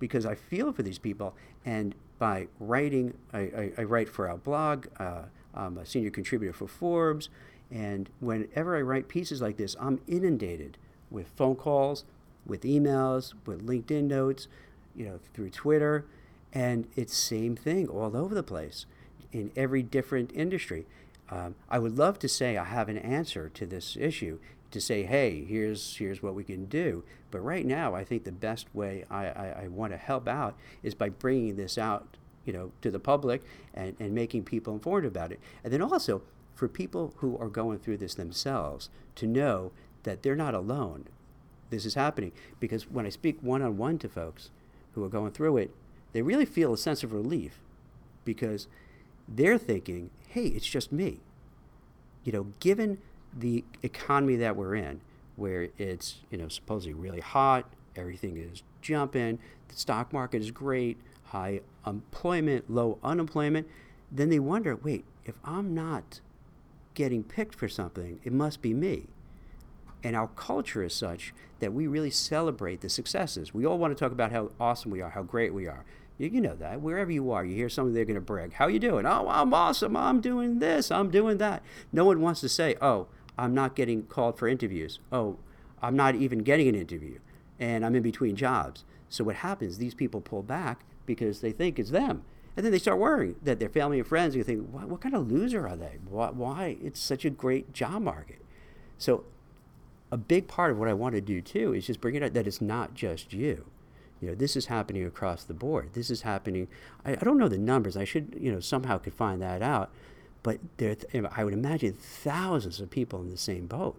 because 0.00 0.26
I 0.26 0.34
feel 0.34 0.72
for 0.72 0.82
these 0.82 0.98
people. 0.98 1.36
And 1.64 1.94
by 2.18 2.48
writing, 2.58 3.14
I, 3.32 3.38
I, 3.38 3.72
I 3.78 3.82
write 3.84 4.08
for 4.08 4.28
our 4.28 4.36
blog, 4.36 4.86
uh, 4.98 5.22
I'm 5.54 5.78
a 5.78 5.86
senior 5.86 6.10
contributor 6.10 6.52
for 6.52 6.66
Forbes. 6.66 7.28
And 7.70 8.10
whenever 8.18 8.76
I 8.76 8.80
write 8.80 9.06
pieces 9.06 9.40
like 9.40 9.56
this, 9.56 9.76
I'm 9.80 10.00
inundated 10.08 10.76
with 11.10 11.28
phone 11.28 11.54
calls, 11.54 12.04
with 12.44 12.62
emails, 12.62 13.34
with 13.46 13.64
LinkedIn 13.64 14.04
notes, 14.04 14.48
you 14.96 15.04
know, 15.04 15.20
through 15.32 15.50
Twitter. 15.50 16.04
And 16.52 16.88
it's 16.96 17.16
same 17.16 17.54
thing 17.54 17.86
all 17.86 18.16
over 18.16 18.34
the 18.34 18.42
place 18.42 18.86
in 19.32 19.52
every 19.54 19.84
different 19.84 20.32
industry. 20.34 20.86
Um, 21.30 21.54
I 21.68 21.78
would 21.78 21.96
love 21.96 22.18
to 22.20 22.28
say 22.28 22.56
I 22.56 22.64
have 22.64 22.88
an 22.88 22.98
answer 22.98 23.48
to 23.50 23.66
this 23.66 23.96
issue 23.96 24.40
to 24.70 24.80
say, 24.80 25.02
hey, 25.02 25.44
here's 25.44 25.96
here's 25.96 26.22
what 26.22 26.34
we 26.34 26.44
can 26.44 26.66
do. 26.66 27.04
But 27.30 27.40
right 27.40 27.66
now, 27.66 27.94
I 27.94 28.04
think 28.04 28.24
the 28.24 28.32
best 28.32 28.66
way 28.74 29.04
I, 29.10 29.26
I, 29.26 29.62
I 29.64 29.68
want 29.68 29.92
to 29.92 29.96
help 29.96 30.28
out 30.28 30.56
is 30.82 30.94
by 30.94 31.08
bringing 31.08 31.56
this 31.56 31.78
out, 31.78 32.16
you 32.44 32.52
know, 32.52 32.72
to 32.82 32.90
the 32.90 32.98
public 32.98 33.42
and, 33.74 33.94
and 34.00 34.14
making 34.14 34.44
people 34.44 34.74
informed 34.74 35.06
about 35.06 35.32
it. 35.32 35.40
And 35.62 35.72
then 35.72 35.82
also 35.82 36.22
for 36.54 36.68
people 36.68 37.14
who 37.16 37.38
are 37.38 37.48
going 37.48 37.78
through 37.78 37.96
this 37.96 38.14
themselves 38.14 38.90
to 39.16 39.26
know 39.26 39.72
that 40.02 40.22
they're 40.22 40.36
not 40.36 40.54
alone. 40.54 41.06
This 41.70 41.86
is 41.86 41.94
happening 41.94 42.32
because 42.58 42.90
when 42.90 43.06
I 43.06 43.10
speak 43.10 43.38
one 43.40 43.62
on 43.62 43.76
one 43.76 43.98
to 43.98 44.08
folks 44.08 44.50
who 44.92 45.04
are 45.04 45.08
going 45.08 45.32
through 45.32 45.56
it, 45.58 45.70
they 46.12 46.22
really 46.22 46.44
feel 46.44 46.72
a 46.72 46.78
sense 46.78 47.04
of 47.04 47.12
relief 47.12 47.60
because 48.24 48.66
they're 49.28 49.58
thinking, 49.58 50.10
hey, 50.28 50.46
it's 50.46 50.66
just 50.66 50.90
me. 50.90 51.20
You 52.24 52.32
know, 52.32 52.46
given 52.58 52.98
the 53.36 53.64
economy 53.82 54.36
that 54.36 54.56
we're 54.56 54.74
in, 54.74 55.00
where 55.36 55.68
it's, 55.78 56.16
you 56.30 56.38
know, 56.38 56.48
supposedly 56.48 56.94
really 56.94 57.20
hot, 57.20 57.66
everything 57.96 58.36
is 58.36 58.62
jumping, 58.82 59.38
the 59.68 59.74
stock 59.74 60.12
market 60.12 60.42
is 60.42 60.50
great, 60.50 60.98
high 61.24 61.60
employment, 61.86 62.70
low 62.70 62.98
unemployment, 63.02 63.66
then 64.10 64.28
they 64.28 64.38
wonder, 64.38 64.76
wait, 64.76 65.04
if 65.24 65.34
I'm 65.44 65.74
not 65.74 66.20
getting 66.94 67.22
picked 67.22 67.54
for 67.54 67.68
something, 67.68 68.20
it 68.24 68.32
must 68.32 68.60
be 68.60 68.74
me. 68.74 69.06
And 70.02 70.16
our 70.16 70.28
culture 70.28 70.82
is 70.82 70.94
such 70.94 71.32
that 71.60 71.72
we 71.72 71.86
really 71.86 72.10
celebrate 72.10 72.80
the 72.80 72.88
successes. 72.88 73.54
We 73.54 73.66
all 73.66 73.78
want 73.78 73.96
to 73.96 74.02
talk 74.02 74.12
about 74.12 74.32
how 74.32 74.50
awesome 74.58 74.90
we 74.90 75.02
are, 75.02 75.10
how 75.10 75.22
great 75.22 75.54
we 75.54 75.68
are. 75.68 75.84
You, 76.18 76.28
you 76.28 76.40
know 76.40 76.56
that. 76.56 76.80
Wherever 76.80 77.10
you 77.10 77.30
are, 77.30 77.44
you 77.44 77.54
hear 77.54 77.68
somebody, 77.68 77.94
they're 77.94 78.04
going 78.04 78.14
to 78.14 78.20
brag. 78.20 78.54
How 78.54 78.66
you 78.66 78.78
doing? 78.78 79.06
Oh, 79.06 79.28
I'm 79.28 79.54
awesome. 79.54 79.96
I'm 79.96 80.20
doing 80.20 80.58
this. 80.58 80.90
I'm 80.90 81.10
doing 81.10 81.38
that. 81.38 81.62
No 81.92 82.04
one 82.04 82.20
wants 82.20 82.40
to 82.40 82.48
say, 82.48 82.76
oh, 82.80 83.06
I'm 83.40 83.54
not 83.54 83.74
getting 83.74 84.04
called 84.04 84.38
for 84.38 84.46
interviews. 84.46 84.98
Oh, 85.10 85.38
I'm 85.82 85.96
not 85.96 86.14
even 86.14 86.40
getting 86.40 86.68
an 86.68 86.74
interview. 86.74 87.18
And 87.58 87.84
I'm 87.84 87.94
in 87.94 88.02
between 88.02 88.36
jobs. 88.36 88.84
So 89.08 89.24
what 89.24 89.36
happens, 89.36 89.78
these 89.78 89.94
people 89.94 90.20
pull 90.20 90.42
back 90.42 90.84
because 91.06 91.40
they 91.40 91.52
think 91.52 91.78
it's 91.78 91.90
them. 91.90 92.22
And 92.56 92.64
then 92.64 92.72
they 92.72 92.78
start 92.78 92.98
worrying 92.98 93.36
that 93.42 93.58
their 93.58 93.68
family 93.68 93.98
and 93.98 94.06
friends, 94.06 94.36
you 94.36 94.44
think, 94.44 94.68
what, 94.70 94.88
what 94.88 95.00
kind 95.00 95.14
of 95.14 95.30
loser 95.30 95.66
are 95.66 95.76
they? 95.76 95.98
Why, 96.08 96.30
why? 96.30 96.76
It's 96.82 97.00
such 97.00 97.24
a 97.24 97.30
great 97.30 97.72
job 97.72 98.02
market. 98.02 98.40
So 98.98 99.24
a 100.12 100.16
big 100.16 100.46
part 100.46 100.70
of 100.70 100.78
what 100.78 100.88
I 100.88 100.92
want 100.92 101.14
to 101.14 101.20
do 101.20 101.40
too 101.40 101.72
is 101.72 101.86
just 101.86 102.00
bring 102.00 102.14
it 102.14 102.22
out 102.22 102.34
that 102.34 102.46
it's 102.46 102.60
not 102.60 102.94
just 102.94 103.32
you. 103.32 103.66
You 104.20 104.28
know, 104.28 104.34
this 104.34 104.56
is 104.56 104.66
happening 104.66 105.04
across 105.06 105.44
the 105.44 105.54
board. 105.54 105.90
This 105.94 106.10
is 106.10 106.22
happening. 106.22 106.68
I, 107.06 107.12
I 107.12 107.16
don't 107.16 107.38
know 107.38 107.48
the 107.48 107.56
numbers. 107.56 107.96
I 107.96 108.04
should, 108.04 108.36
you 108.38 108.52
know, 108.52 108.60
somehow 108.60 108.98
could 108.98 109.14
find 109.14 109.40
that 109.40 109.62
out. 109.62 109.90
But 110.42 110.58
there, 110.78 110.96
I 111.32 111.44
would 111.44 111.52
imagine 111.52 111.92
thousands 111.92 112.80
of 112.80 112.90
people 112.90 113.20
in 113.20 113.30
the 113.30 113.36
same 113.36 113.66
boat, 113.66 113.96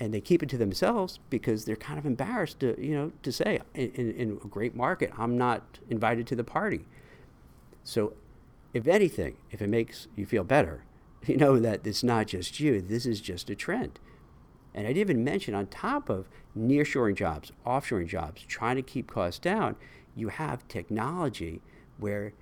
and 0.00 0.14
they 0.14 0.20
keep 0.20 0.42
it 0.42 0.48
to 0.50 0.58
themselves 0.58 1.18
because 1.28 1.64
they're 1.64 1.76
kind 1.76 1.98
of 1.98 2.06
embarrassed 2.06 2.60
to, 2.60 2.80
you 2.82 2.94
know, 2.94 3.12
to 3.22 3.32
say 3.32 3.60
in, 3.74 3.90
in, 3.92 4.10
in 4.12 4.30
a 4.42 4.48
great 4.48 4.74
market, 4.74 5.12
I'm 5.18 5.36
not 5.36 5.78
invited 5.90 6.26
to 6.28 6.36
the 6.36 6.44
party. 6.44 6.86
So, 7.84 8.14
if 8.72 8.86
anything, 8.86 9.36
if 9.50 9.60
it 9.60 9.68
makes 9.68 10.08
you 10.14 10.24
feel 10.24 10.44
better, 10.44 10.84
you 11.26 11.36
know 11.36 11.58
that 11.58 11.86
it's 11.86 12.02
not 12.02 12.28
just 12.28 12.60
you. 12.60 12.80
This 12.80 13.06
is 13.06 13.20
just 13.20 13.50
a 13.50 13.54
trend. 13.54 13.98
And 14.74 14.86
I'd 14.86 14.96
even 14.96 15.24
mention 15.24 15.54
on 15.54 15.66
top 15.66 16.08
of 16.08 16.28
nearshoring 16.56 17.16
jobs, 17.16 17.52
offshoring 17.66 18.06
jobs, 18.06 18.42
trying 18.42 18.76
to 18.76 18.82
keep 18.82 19.10
costs 19.10 19.40
down, 19.40 19.76
you 20.14 20.28
have 20.28 20.66
technology 20.68 21.60
where, 21.98 22.32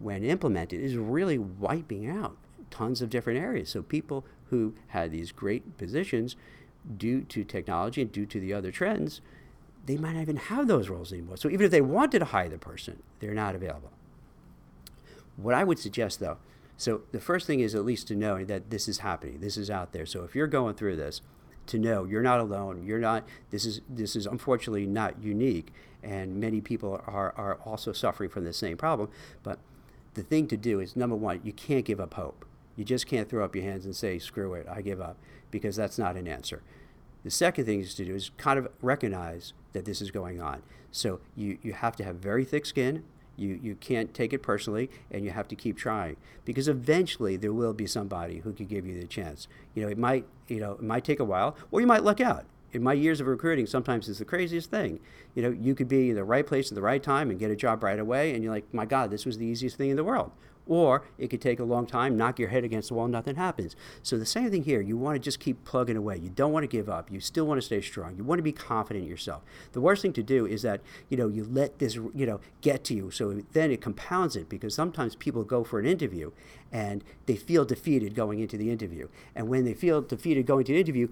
when 0.00 0.24
implemented, 0.24 0.80
is 0.80 0.96
really 0.96 1.38
wiping 1.38 2.08
out 2.08 2.36
tons 2.70 3.02
of 3.02 3.10
different 3.10 3.38
areas. 3.38 3.68
So 3.68 3.82
people 3.82 4.24
who 4.50 4.74
had 4.88 5.10
these 5.10 5.32
great 5.32 5.78
positions, 5.78 6.36
due 6.96 7.22
to 7.22 7.44
technology 7.44 8.02
and 8.02 8.10
due 8.10 8.26
to 8.26 8.40
the 8.40 8.52
other 8.52 8.72
trends, 8.72 9.20
they 9.86 9.96
might 9.96 10.12
not 10.14 10.22
even 10.22 10.36
have 10.36 10.68
those 10.68 10.88
roles 10.88 11.12
anymore. 11.12 11.36
So 11.36 11.48
even 11.48 11.64
if 11.64 11.70
they 11.70 11.80
wanted 11.80 12.20
to 12.20 12.24
hire 12.26 12.48
the 12.48 12.58
person, 12.58 13.02
they're 13.20 13.34
not 13.34 13.54
available. 13.54 13.90
What 15.36 15.54
I 15.54 15.64
would 15.64 15.78
suggest 15.78 16.20
though, 16.20 16.38
so 16.76 17.02
the 17.12 17.20
first 17.20 17.46
thing 17.46 17.60
is 17.60 17.74
at 17.74 17.84
least 17.84 18.08
to 18.08 18.16
know 18.16 18.44
that 18.44 18.70
this 18.70 18.88
is 18.88 18.98
happening. 18.98 19.40
This 19.40 19.56
is 19.56 19.70
out 19.70 19.92
there. 19.92 20.06
So 20.06 20.24
if 20.24 20.34
you're 20.34 20.46
going 20.46 20.74
through 20.74 20.96
this, 20.96 21.20
to 21.66 21.78
know 21.78 22.04
you're 22.04 22.22
not 22.22 22.40
alone. 22.40 22.84
You're 22.84 22.98
not. 22.98 23.24
This 23.50 23.64
is 23.64 23.82
this 23.88 24.16
is 24.16 24.26
unfortunately 24.26 24.84
not 24.84 25.22
unique, 25.22 25.72
and 26.02 26.40
many 26.40 26.60
people 26.60 27.00
are 27.06 27.32
are 27.36 27.60
also 27.64 27.92
suffering 27.92 28.30
from 28.30 28.44
the 28.44 28.52
same 28.52 28.76
problem. 28.76 29.08
But 29.44 29.60
the 30.14 30.22
thing 30.22 30.46
to 30.48 30.56
do 30.56 30.80
is 30.80 30.96
number 30.96 31.16
one, 31.16 31.40
you 31.42 31.52
can't 31.52 31.84
give 31.84 32.00
up 32.00 32.14
hope. 32.14 32.44
You 32.76 32.84
just 32.84 33.06
can't 33.06 33.28
throw 33.28 33.44
up 33.44 33.54
your 33.54 33.64
hands 33.64 33.84
and 33.84 33.94
say, 33.94 34.18
"Screw 34.18 34.54
it, 34.54 34.66
I 34.68 34.80
give 34.80 35.00
up," 35.00 35.16
because 35.50 35.76
that's 35.76 35.98
not 35.98 36.16
an 36.16 36.26
answer. 36.26 36.62
The 37.22 37.30
second 37.30 37.66
thing 37.66 37.80
is 37.80 37.94
to 37.94 38.04
do 38.04 38.14
is 38.14 38.30
kind 38.36 38.58
of 38.58 38.68
recognize 38.80 39.52
that 39.72 39.84
this 39.84 40.00
is 40.00 40.10
going 40.10 40.40
on. 40.40 40.62
So 40.90 41.20
you, 41.36 41.58
you 41.62 41.72
have 41.72 41.96
to 41.96 42.04
have 42.04 42.16
very 42.16 42.44
thick 42.44 42.66
skin. 42.66 43.04
You, 43.36 43.58
you 43.62 43.74
can't 43.76 44.12
take 44.12 44.32
it 44.32 44.42
personally, 44.42 44.90
and 45.10 45.24
you 45.24 45.30
have 45.30 45.48
to 45.48 45.56
keep 45.56 45.76
trying 45.76 46.16
because 46.44 46.68
eventually 46.68 47.36
there 47.36 47.52
will 47.52 47.72
be 47.72 47.86
somebody 47.86 48.38
who 48.38 48.52
can 48.52 48.66
give 48.66 48.86
you 48.86 48.98
the 49.00 49.06
chance. 49.06 49.48
You 49.74 49.82
know, 49.82 49.88
it 49.88 49.98
might 49.98 50.26
you 50.48 50.60
know 50.60 50.72
it 50.72 50.82
might 50.82 51.04
take 51.04 51.20
a 51.20 51.24
while, 51.24 51.56
or 51.70 51.80
you 51.80 51.86
might 51.86 52.04
luck 52.04 52.20
out. 52.20 52.44
In 52.72 52.82
my 52.82 52.94
years 52.94 53.20
of 53.20 53.26
recruiting, 53.26 53.66
sometimes 53.66 54.08
it's 54.08 54.18
the 54.18 54.24
craziest 54.24 54.70
thing. 54.70 54.98
You 55.34 55.42
know, 55.42 55.50
you 55.50 55.74
could 55.74 55.88
be 55.88 56.10
in 56.10 56.16
the 56.16 56.24
right 56.24 56.46
place 56.46 56.70
at 56.70 56.74
the 56.74 56.82
right 56.82 57.02
time 57.02 57.30
and 57.30 57.38
get 57.38 57.50
a 57.50 57.56
job 57.56 57.82
right 57.82 57.98
away, 57.98 58.34
and 58.34 58.42
you're 58.42 58.52
like, 58.52 58.72
my 58.72 58.86
God, 58.86 59.10
this 59.10 59.26
was 59.26 59.38
the 59.38 59.46
easiest 59.46 59.76
thing 59.76 59.90
in 59.90 59.96
the 59.96 60.04
world. 60.04 60.32
Or 60.68 61.02
it 61.18 61.28
could 61.28 61.40
take 61.40 61.58
a 61.58 61.64
long 61.64 61.86
time, 61.86 62.16
knock 62.16 62.38
your 62.38 62.48
head 62.48 62.62
against 62.62 62.88
the 62.88 62.94
wall, 62.94 63.08
nothing 63.08 63.34
happens. 63.34 63.74
So 64.02 64.16
the 64.16 64.24
same 64.24 64.48
thing 64.50 64.62
here. 64.62 64.80
You 64.80 64.96
want 64.96 65.16
to 65.16 65.18
just 65.18 65.40
keep 65.40 65.64
plugging 65.64 65.96
away. 65.96 66.18
You 66.18 66.30
don't 66.30 66.52
want 66.52 66.62
to 66.62 66.68
give 66.68 66.88
up. 66.88 67.10
You 67.10 67.18
still 67.18 67.46
want 67.46 67.58
to 67.58 67.66
stay 67.66 67.80
strong. 67.80 68.16
You 68.16 68.22
want 68.22 68.38
to 68.38 68.44
be 68.44 68.52
confident 68.52 69.04
in 69.04 69.10
yourself. 69.10 69.42
The 69.72 69.80
worst 69.80 70.02
thing 70.02 70.12
to 70.12 70.22
do 70.22 70.46
is 70.46 70.62
that, 70.62 70.80
you 71.08 71.16
know, 71.16 71.26
you 71.26 71.44
let 71.44 71.80
this, 71.80 71.96
you 71.96 72.26
know, 72.26 72.40
get 72.60 72.84
to 72.84 72.94
you. 72.94 73.10
So 73.10 73.42
then 73.52 73.72
it 73.72 73.80
compounds 73.80 74.36
it 74.36 74.48
because 74.48 74.72
sometimes 74.72 75.16
people 75.16 75.42
go 75.42 75.64
for 75.64 75.80
an 75.80 75.86
interview 75.86 76.30
and 76.70 77.02
they 77.26 77.36
feel 77.36 77.64
defeated 77.64 78.14
going 78.14 78.38
into 78.38 78.56
the 78.56 78.70
interview. 78.70 79.08
And 79.34 79.48
when 79.48 79.64
they 79.64 79.74
feel 79.74 80.00
defeated 80.00 80.46
going 80.46 80.64
to 80.66 80.72
the 80.72 80.80
interview, 80.80 81.08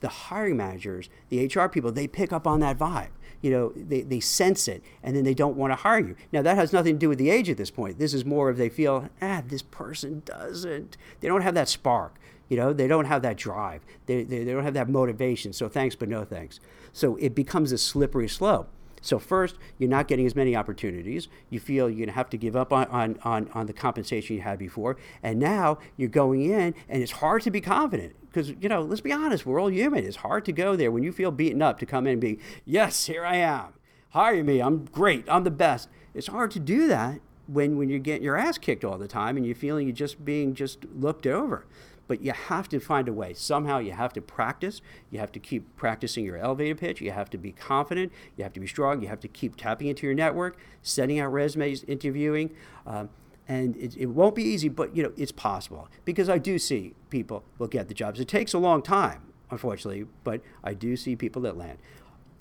the 0.00 0.08
hiring 0.08 0.56
managers, 0.56 1.08
the 1.28 1.46
HR 1.46 1.68
people, 1.68 1.92
they 1.92 2.06
pick 2.06 2.32
up 2.32 2.46
on 2.46 2.60
that 2.60 2.78
vibe. 2.78 3.10
You 3.40 3.50
know, 3.50 3.72
they, 3.76 4.02
they 4.02 4.20
sense 4.20 4.66
it 4.66 4.82
and 5.02 5.14
then 5.14 5.24
they 5.24 5.34
don't 5.34 5.56
want 5.56 5.70
to 5.70 5.76
hire 5.76 6.00
you. 6.00 6.16
Now, 6.32 6.42
that 6.42 6.56
has 6.56 6.72
nothing 6.72 6.94
to 6.94 6.98
do 6.98 7.08
with 7.08 7.18
the 7.18 7.30
age 7.30 7.48
at 7.48 7.56
this 7.56 7.70
point. 7.70 7.98
This 7.98 8.12
is 8.12 8.24
more 8.24 8.48
of 8.48 8.56
they 8.56 8.68
feel, 8.68 9.08
ah, 9.22 9.42
this 9.46 9.62
person 9.62 10.22
doesn't, 10.24 10.96
they 11.20 11.28
don't 11.28 11.42
have 11.42 11.54
that 11.54 11.68
spark. 11.68 12.16
You 12.48 12.56
know, 12.56 12.72
they 12.72 12.88
don't 12.88 13.04
have 13.04 13.22
that 13.22 13.36
drive. 13.36 13.82
They, 14.06 14.24
they, 14.24 14.42
they 14.42 14.52
don't 14.52 14.64
have 14.64 14.74
that 14.74 14.88
motivation. 14.88 15.52
So 15.52 15.68
thanks, 15.68 15.94
but 15.94 16.08
no 16.08 16.24
thanks. 16.24 16.58
So 16.92 17.16
it 17.16 17.34
becomes 17.34 17.72
a 17.72 17.78
slippery 17.78 18.28
slope. 18.28 18.70
So 19.00 19.18
first, 19.18 19.56
you're 19.78 19.90
not 19.90 20.08
getting 20.08 20.26
as 20.26 20.34
many 20.34 20.56
opportunities. 20.56 21.28
You 21.50 21.60
feel 21.60 21.88
you're 21.88 21.98
going 21.98 22.08
to 22.08 22.14
have 22.14 22.30
to 22.30 22.36
give 22.36 22.56
up 22.56 22.72
on, 22.72 22.86
on, 22.86 23.18
on, 23.22 23.50
on 23.54 23.66
the 23.66 23.72
compensation 23.72 24.36
you 24.36 24.42
had 24.42 24.58
before. 24.58 24.96
And 25.22 25.38
now 25.38 25.78
you're 25.96 26.08
going 26.08 26.42
in, 26.42 26.74
and 26.88 27.02
it's 27.02 27.12
hard 27.12 27.42
to 27.42 27.50
be 27.50 27.60
confident 27.60 28.14
because, 28.28 28.50
you 28.60 28.68
know, 28.68 28.82
let's 28.82 29.00
be 29.00 29.12
honest, 29.12 29.46
we're 29.46 29.60
all 29.60 29.70
human. 29.70 30.04
It's 30.04 30.16
hard 30.16 30.44
to 30.46 30.52
go 30.52 30.76
there 30.76 30.90
when 30.90 31.02
you 31.02 31.12
feel 31.12 31.30
beaten 31.30 31.62
up 31.62 31.78
to 31.78 31.86
come 31.86 32.06
in 32.06 32.12
and 32.12 32.20
be, 32.20 32.38
yes, 32.64 33.06
here 33.06 33.24
I 33.24 33.36
am. 33.36 33.72
Hire 34.10 34.42
me. 34.42 34.60
I'm 34.60 34.84
great. 34.86 35.24
I'm 35.28 35.44
the 35.44 35.50
best. 35.50 35.88
It's 36.14 36.28
hard 36.28 36.50
to 36.52 36.58
do 36.58 36.88
that 36.88 37.20
when, 37.46 37.78
when 37.78 37.88
you're 37.88 37.98
getting 37.98 38.24
your 38.24 38.36
ass 38.36 38.58
kicked 38.58 38.84
all 38.84 38.98
the 38.98 39.08
time 39.08 39.36
and 39.36 39.46
you're 39.46 39.54
feeling 39.54 39.86
you're 39.86 39.96
just 39.96 40.24
being 40.24 40.54
just 40.54 40.84
looked 40.94 41.26
over 41.26 41.64
but 42.08 42.22
you 42.22 42.32
have 42.32 42.68
to 42.70 42.80
find 42.80 43.06
a 43.06 43.12
way. 43.12 43.34
Somehow 43.34 43.78
you 43.78 43.92
have 43.92 44.12
to 44.14 44.20
practice. 44.22 44.80
You 45.10 45.20
have 45.20 45.30
to 45.32 45.38
keep 45.38 45.76
practicing 45.76 46.24
your 46.24 46.38
elevator 46.38 46.74
pitch. 46.74 47.00
You 47.00 47.12
have 47.12 47.30
to 47.30 47.38
be 47.38 47.52
confident. 47.52 48.10
You 48.36 48.42
have 48.42 48.54
to 48.54 48.60
be 48.60 48.66
strong. 48.66 49.02
You 49.02 49.08
have 49.08 49.20
to 49.20 49.28
keep 49.28 49.56
tapping 49.56 49.86
into 49.86 50.06
your 50.06 50.14
network, 50.14 50.58
sending 50.82 51.20
out 51.20 51.32
resumes, 51.32 51.84
interviewing. 51.84 52.50
Um, 52.86 53.10
and 53.46 53.76
it, 53.76 53.96
it 53.96 54.06
won't 54.06 54.34
be 54.34 54.42
easy, 54.42 54.68
but 54.68 54.94
you 54.96 55.02
know 55.02 55.12
it's 55.16 55.32
possible 55.32 55.88
because 56.04 56.28
I 56.28 56.38
do 56.38 56.58
see 56.58 56.94
people 57.08 57.44
will 57.58 57.66
get 57.66 57.88
the 57.88 57.94
jobs. 57.94 58.20
It 58.20 58.28
takes 58.28 58.52
a 58.52 58.58
long 58.58 58.82
time, 58.82 59.22
unfortunately, 59.50 60.06
but 60.24 60.42
I 60.62 60.74
do 60.74 60.96
see 60.96 61.16
people 61.16 61.42
that 61.42 61.56
land. 61.56 61.78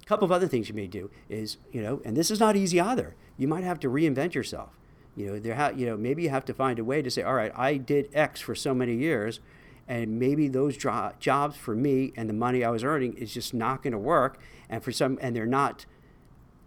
A 0.02 0.06
couple 0.06 0.26
of 0.26 0.32
other 0.32 0.48
things 0.48 0.68
you 0.68 0.76
may 0.76 0.88
do 0.88 1.10
is 1.30 1.58
you 1.72 1.82
know, 1.82 2.02
and 2.04 2.16
this 2.16 2.30
is 2.30 2.40
not 2.40 2.56
easy 2.56 2.80
either. 2.80 3.16
You 3.38 3.48
might 3.48 3.64
have 3.64 3.80
to 3.82 3.90
reinvent 3.90 4.34
yourself. 4.34 4.72
You 5.16 5.28
know, 5.28 5.40
there 5.40 5.56
ha- 5.56 5.72
you 5.76 5.86
know 5.86 5.96
maybe 5.96 6.24
you 6.24 6.30
have 6.30 6.46
to 6.46 6.54
find 6.54 6.78
a 6.78 6.84
way 6.84 7.02
to 7.02 7.10
say, 7.10 7.24
all 7.24 7.34
right, 7.34 7.54
I 7.56 7.78
did 7.78 8.10
X 8.14 8.42
for 8.42 8.54
so 8.54 8.74
many 8.74 8.96
years 8.96 9.40
and 9.88 10.20
maybe 10.20 10.48
those 10.48 10.78
jo- 10.78 11.14
jobs 11.20 11.56
for 11.56 11.76
me 11.76 12.14
and 12.16 12.30
the 12.30 12.34
money 12.34 12.64
I 12.64 12.70
was 12.70 12.84
earning 12.84 13.14
is 13.14 13.34
just 13.34 13.54
not 13.54 13.84
going 13.84 13.94
to 13.94 14.00
work, 14.00 14.40
and 14.70 14.84
for 14.84 14.92
some, 14.92 15.18
and 15.22 15.36
they're 15.36 15.46
not 15.46 15.86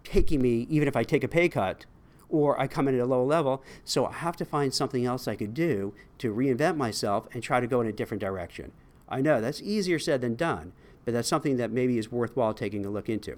taking 0.03 0.41
me 0.41 0.65
even 0.69 0.87
if 0.87 0.95
I 0.95 1.03
take 1.03 1.23
a 1.23 1.27
pay 1.27 1.47
cut 1.49 1.85
or 2.29 2.59
I 2.59 2.65
come 2.67 2.87
in 2.87 2.95
at 2.95 3.01
a 3.01 3.05
low 3.05 3.23
level. 3.23 3.61
So 3.83 4.05
I 4.05 4.13
have 4.13 4.37
to 4.37 4.45
find 4.45 4.73
something 4.73 5.05
else 5.05 5.27
I 5.27 5.35
could 5.35 5.53
do 5.53 5.93
to 6.17 6.33
reinvent 6.33 6.77
myself 6.77 7.27
and 7.33 7.43
try 7.43 7.59
to 7.59 7.67
go 7.67 7.81
in 7.81 7.87
a 7.87 7.91
different 7.91 8.21
direction. 8.21 8.71
I 9.09 9.21
know 9.21 9.41
that's 9.41 9.61
easier 9.61 9.99
said 9.99 10.21
than 10.21 10.35
done, 10.35 10.71
but 11.03 11.13
that's 11.13 11.27
something 11.27 11.57
that 11.57 11.71
maybe 11.71 11.97
is 11.97 12.11
worthwhile 12.11 12.53
taking 12.53 12.85
a 12.85 12.89
look 12.89 13.09
into. 13.09 13.37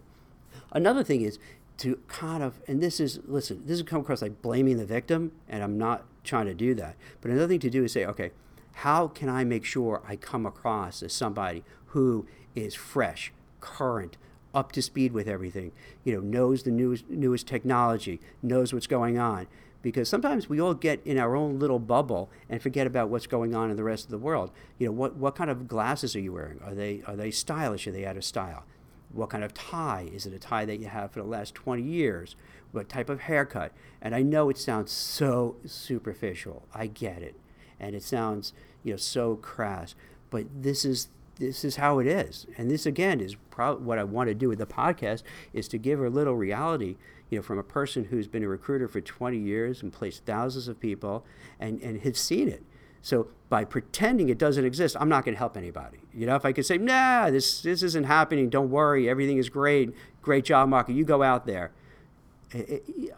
Another 0.72 1.04
thing 1.04 1.22
is 1.22 1.40
to 1.78 2.00
kind 2.08 2.44
of, 2.44 2.62
and 2.68 2.82
this 2.82 3.00
is, 3.00 3.20
listen, 3.26 3.64
this 3.66 3.80
has 3.80 3.88
come 3.88 4.02
across 4.02 4.22
like 4.22 4.42
blaming 4.44 4.78
the 4.78 4.86
victim, 4.86 5.32
and 5.50 5.64
I'm 5.64 5.78
not 5.78 6.06
trying 6.24 6.46
to 6.46 6.54
do 6.54 6.76
that. 6.76 6.96
But 7.20 7.32
another 7.32 7.48
thing 7.48 7.60
to 7.62 7.70
do 7.72 7.84
is 7.84 7.92
say, 7.92 8.06
okay, 8.06 8.32
how 8.74 9.08
can 9.08 9.30
I 9.30 9.44
make 9.44 9.66
sure 9.66 10.02
I 10.08 10.16
come 10.16 10.46
across 10.46 11.04
as 11.04 11.14
somebody 11.14 11.64
who 11.88 12.26
is 12.56 12.76
fresh, 12.76 13.32
current, 13.60 14.18
up 14.54 14.72
to 14.72 14.82
speed 14.82 15.14
with 15.14 15.28
everything, 15.28 15.72
you 16.04 16.14
know, 16.14 16.20
knows 16.20 16.64
the 16.64 16.72
newest, 16.72 17.10
newest 17.10 17.48
technology, 17.48 18.20
knows 18.42 18.74
what's 18.74 18.88
going 18.88 19.18
on? 19.18 19.48
Because 19.82 20.08
sometimes 20.08 20.48
we 20.48 20.62
all 20.62 20.74
get 20.74 21.02
in 21.06 21.18
our 21.18 21.36
own 21.36 21.60
little 21.60 21.80
bubble 21.80 22.30
and 22.50 22.62
forget 22.62 22.88
about 22.88 23.10
what's 23.10 23.28
going 23.28 23.54
on 23.54 23.70
in 23.70 23.76
the 23.76 23.84
rest 23.84 24.06
of 24.06 24.12
the 24.12 24.18
world. 24.18 24.52
You 24.78 24.88
know, 24.88 24.94
what, 24.94 25.16
what 25.16 25.36
kind 25.36 25.50
of 25.50 25.68
glasses 25.68 26.16
are 26.16 26.22
you 26.22 26.34
wearing? 26.34 26.60
Are 26.64 26.74
they, 26.74 27.02
are 27.06 27.16
they 27.16 27.32
stylish? 27.32 27.86
Are 27.88 27.92
they 27.92 28.06
out 28.06 28.16
of 28.16 28.24
style? 28.24 28.64
What 29.12 29.30
kind 29.30 29.44
of 29.44 29.54
tie? 29.54 30.10
Is 30.14 30.26
it 30.26 30.34
a 30.34 30.40
tie 30.40 30.66
that 30.66 30.80
you 30.80 30.88
have 30.88 31.12
for 31.12 31.20
the 31.20 31.28
last 31.28 31.54
20 31.54 31.84
years? 31.84 32.36
What 32.72 32.90
type 32.90 33.10
of 33.10 33.22
haircut? 33.22 33.74
And 34.02 34.16
I 34.16 34.22
know 34.22 34.50
it 34.50 34.58
sounds 34.58 34.92
so 34.92 35.58
superficial. 35.66 36.64
I 36.74 36.88
get 36.88 37.22
it 37.22 37.36
and 37.84 37.96
it 37.96 38.04
sounds 38.04 38.54
you 38.84 38.94
know 38.94 38.98
so 38.98 39.36
crass 39.36 39.96
but 40.30 40.46
this 40.62 40.84
is 40.84 41.10
this 41.40 41.66
is 41.66 41.78
how 41.78 42.00
it 42.00 42.08
is. 42.08 42.46
And 42.58 42.70
this 42.70 42.86
again 42.86 43.20
is 43.20 43.36
probably 43.50 43.86
what 43.86 44.00
i 44.00 44.04
want 44.04 44.30
to 44.30 44.34
do 44.34 44.50
with 44.50 44.58
the 44.58 44.66
podcast 44.66 45.22
is 45.54 45.68
to 45.68 45.78
give 45.78 46.00
a 46.00 46.10
little 46.10 46.36
reality 46.36 46.96
you 47.30 47.38
know 47.38 47.44
from 47.44 47.60
a 47.60 47.64
person 47.64 48.06
who's 48.06 48.28
been 48.28 48.44
a 48.44 48.48
recruiter 48.48 48.88
for 48.88 49.00
20 49.00 49.38
years 49.38 49.84
and 49.84 49.94
placed 49.94 50.26
thousands 50.26 50.68
of 50.68 50.80
people 50.80 51.24
and 51.60 51.82
and 51.82 52.02
has 52.02 52.18
seen 52.18 52.48
it. 52.48 52.64
So 53.02 53.28
by 53.50 53.66
pretending 53.66 54.30
it 54.30 54.38
doesn't 54.38 54.66
exist 54.66 54.96
i'm 55.00 55.10
not 55.10 55.26
going 55.26 55.36
to 55.36 55.40
help 55.40 55.56
anybody. 55.56 56.00
You 56.14 56.26
know 56.26 56.36
if 56.36 56.46
i 56.46 56.52
could 56.52 56.66
say 56.66 56.78
nah 56.78 57.30
this 57.30 57.62
this 57.62 57.84
isn't 57.84 58.06
happening. 58.06 58.50
Don't 58.50 58.70
worry. 58.70 59.10
Everything 59.10 59.38
is 59.38 59.50
great. 59.50 59.94
Great 60.22 60.46
job 60.46 60.70
market 60.70 60.94
you 60.94 61.06
go 61.06 61.22
out 61.22 61.46
there 61.46 61.72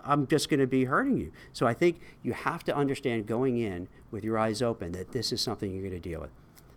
I'm 0.03 0.27
just 0.27 0.49
going 0.49 0.59
to 0.59 0.67
be 0.67 0.85
hurting 0.85 1.17
you. 1.17 1.31
So 1.53 1.67
I 1.67 1.73
think 1.73 1.99
you 2.23 2.33
have 2.33 2.63
to 2.65 2.75
understand 2.75 3.25
going 3.25 3.57
in 3.57 3.87
with 4.11 4.23
your 4.23 4.37
eyes 4.37 4.61
open 4.61 4.93
that 4.93 5.11
this 5.11 5.31
is 5.31 5.41
something 5.41 5.71
you're 5.71 5.81
going 5.81 5.93
to 5.93 5.99
deal 5.99 6.21
with. 6.21 6.31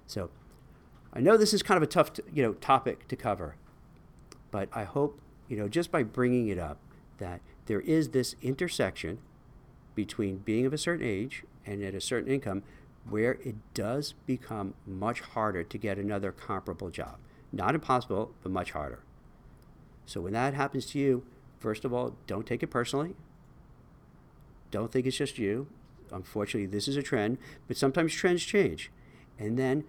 So 0.07 0.31
I 1.13 1.21
know 1.21 1.37
this 1.37 1.55
is 1.55 1.63
kind 1.63 1.77
of 1.77 1.83
a 1.83 1.87
tough, 1.87 2.11
you 2.33 2.43
know, 2.43 2.55
topic 2.55 3.07
to 3.09 3.17
cover, 3.17 3.57
but 4.51 4.69
I 4.73 4.85
hope, 4.85 5.21
you 5.49 5.57
know, 5.57 5.69
just 5.69 5.93
by 5.93 6.03
bringing 6.03 6.49
it 6.49 6.59
up, 6.59 6.79
that 7.19 7.41
there 7.67 7.81
is 7.81 8.11
this 8.11 8.35
intersection 8.43 9.19
between 9.95 10.39
being 10.39 10.67
of 10.67 10.73
a 10.73 10.79
certain 10.79 11.07
age 11.07 11.45
and 11.67 11.83
at 11.83 11.95
a 11.95 12.01
certain 12.01 12.33
income 12.33 12.63
where 13.09 13.33
it 13.43 13.57
does 13.75 14.15
become 14.27 14.75
much 14.87 15.21
harder 15.21 15.65
to 15.65 15.79
get 15.79 15.99
another 15.99 16.33
comparable 16.33 16.91
job. 16.91 17.17
Not 17.53 17.75
impossible, 17.75 18.33
but 18.43 18.53
much 18.53 18.73
harder. 18.73 19.01
So 20.07 20.21
when 20.21 20.33
that 20.35 20.55
happens 20.55 20.87
to 20.87 20.99
you, 20.99 21.25
First 21.59 21.85
of 21.85 21.93
all, 21.93 22.17
don't 22.27 22.47
take 22.47 22.63
it 22.63 22.69
personally. 22.69 23.15
Don't 24.71 24.93
think 24.93 25.07
it's 25.07 25.17
just 25.17 25.39
you. 25.39 25.67
Unfortunately, 26.13 26.67
this 26.67 26.89
is 26.89 26.97
a 26.97 27.03
trend, 27.03 27.39
but 27.67 27.77
sometimes 27.77 28.15
trends 28.15 28.45
change. 28.45 28.91
And 29.39 29.59
then 29.59 29.85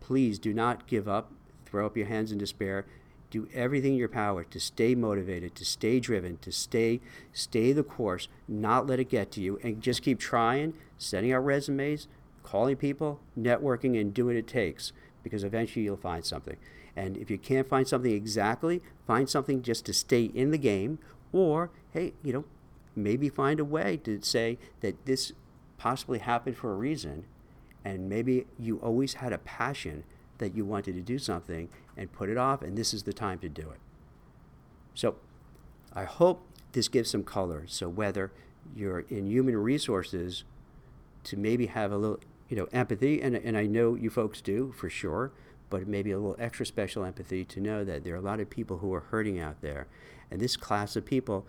please 0.00 0.38
do 0.38 0.52
not 0.52 0.86
give 0.86 1.08
up, 1.08 1.32
throw 1.66 1.86
up 1.86 1.96
your 1.96 2.06
hands 2.06 2.32
in 2.32 2.38
despair. 2.38 2.86
Do 3.30 3.48
everything 3.54 3.92
in 3.92 3.98
your 3.98 4.08
power 4.08 4.44
to 4.44 4.60
stay 4.60 4.94
motivated, 4.94 5.54
to 5.54 5.64
stay 5.64 6.00
driven, 6.00 6.36
to 6.38 6.52
stay 6.52 7.00
stay 7.32 7.72
the 7.72 7.82
course, 7.82 8.28
not 8.46 8.86
let 8.86 9.00
it 9.00 9.08
get 9.08 9.30
to 9.32 9.40
you, 9.40 9.58
and 9.62 9.80
just 9.80 10.02
keep 10.02 10.18
trying, 10.20 10.74
sending 10.98 11.32
out 11.32 11.44
resumes, 11.44 12.08
calling 12.42 12.76
people, 12.76 13.20
networking, 13.38 13.98
and 13.98 14.12
do 14.12 14.26
what 14.26 14.36
it 14.36 14.46
takes 14.46 14.92
because 15.22 15.44
eventually 15.44 15.84
you'll 15.84 15.96
find 15.96 16.24
something. 16.24 16.56
And 16.96 17.16
if 17.16 17.30
you 17.30 17.38
can't 17.38 17.68
find 17.68 17.88
something 17.88 18.12
exactly, 18.12 18.82
find 19.06 19.28
something 19.28 19.62
just 19.62 19.86
to 19.86 19.92
stay 19.92 20.24
in 20.24 20.50
the 20.50 20.58
game, 20.58 20.98
or 21.32 21.70
hey, 21.92 22.12
you 22.22 22.32
know, 22.32 22.44
maybe 22.94 23.28
find 23.28 23.58
a 23.60 23.64
way 23.64 23.96
to 24.04 24.20
say 24.22 24.58
that 24.80 25.06
this 25.06 25.32
possibly 25.78 26.18
happened 26.18 26.56
for 26.56 26.72
a 26.72 26.76
reason, 26.76 27.24
and 27.84 28.08
maybe 28.08 28.46
you 28.58 28.76
always 28.78 29.14
had 29.14 29.32
a 29.32 29.38
passion 29.38 30.04
that 30.38 30.54
you 30.54 30.64
wanted 30.64 30.94
to 30.94 31.00
do 31.00 31.18
something 31.18 31.68
and 31.96 32.12
put 32.12 32.28
it 32.28 32.36
off, 32.36 32.62
and 32.62 32.76
this 32.76 32.92
is 32.92 33.04
the 33.04 33.12
time 33.12 33.38
to 33.38 33.48
do 33.48 33.70
it. 33.70 33.80
So, 34.94 35.16
I 35.94 36.04
hope 36.04 36.46
this 36.72 36.88
gives 36.88 37.10
some 37.10 37.22
color. 37.22 37.64
So, 37.66 37.88
whether 37.88 38.32
you're 38.76 39.00
in 39.00 39.26
human 39.26 39.56
resources 39.56 40.44
to 41.24 41.36
maybe 41.36 41.66
have 41.66 41.92
a 41.92 41.96
little, 41.96 42.20
you 42.48 42.56
know, 42.56 42.68
empathy, 42.72 43.20
and, 43.22 43.36
and 43.36 43.56
I 43.56 43.66
know 43.66 43.94
you 43.94 44.10
folks 44.10 44.40
do 44.40 44.72
for 44.76 44.90
sure, 44.90 45.32
but 45.72 45.88
maybe 45.88 46.10
a 46.10 46.18
little 46.18 46.36
extra 46.38 46.66
special 46.66 47.02
empathy 47.02 47.46
to 47.46 47.58
know 47.58 47.82
that 47.82 48.04
there 48.04 48.12
are 48.12 48.18
a 48.18 48.20
lot 48.20 48.40
of 48.40 48.50
people 48.50 48.76
who 48.76 48.92
are 48.92 49.00
hurting 49.00 49.40
out 49.40 49.62
there. 49.62 49.86
And 50.30 50.38
this 50.38 50.54
class 50.54 50.96
of 50.96 51.06
people, 51.06 51.46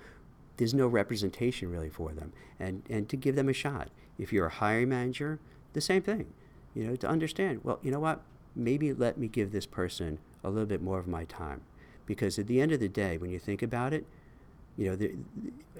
there's 0.55 0.73
no 0.73 0.87
representation 0.87 1.69
really 1.69 1.89
for 1.89 2.13
them. 2.13 2.31
And, 2.57 2.83
and 2.89 3.09
to 3.09 3.17
give 3.17 3.35
them 3.35 3.49
a 3.49 3.53
shot. 3.53 3.89
If 4.17 4.31
you're 4.31 4.45
a 4.45 4.49
hiring 4.49 4.87
manager, 4.87 5.41
the 5.73 5.81
same 5.81 6.03
thing. 6.03 6.27
You 6.73 6.85
know, 6.85 6.95
to 6.95 7.07
understand, 7.07 7.59
well, 7.65 7.79
you 7.83 7.91
know 7.91 7.99
what? 7.99 8.21
Maybe 8.55 8.93
let 8.93 9.17
me 9.17 9.27
give 9.27 9.51
this 9.51 9.65
person 9.65 10.19
a 10.41 10.49
little 10.49 10.67
bit 10.67 10.81
more 10.81 10.99
of 10.99 11.07
my 11.07 11.25
time. 11.25 11.59
Because 12.05 12.39
at 12.39 12.47
the 12.47 12.61
end 12.61 12.71
of 12.71 12.79
the 12.79 12.87
day, 12.87 13.17
when 13.17 13.29
you 13.29 13.39
think 13.39 13.61
about 13.61 13.91
it, 13.91 14.05
you 14.77 14.89
know, 14.89 14.97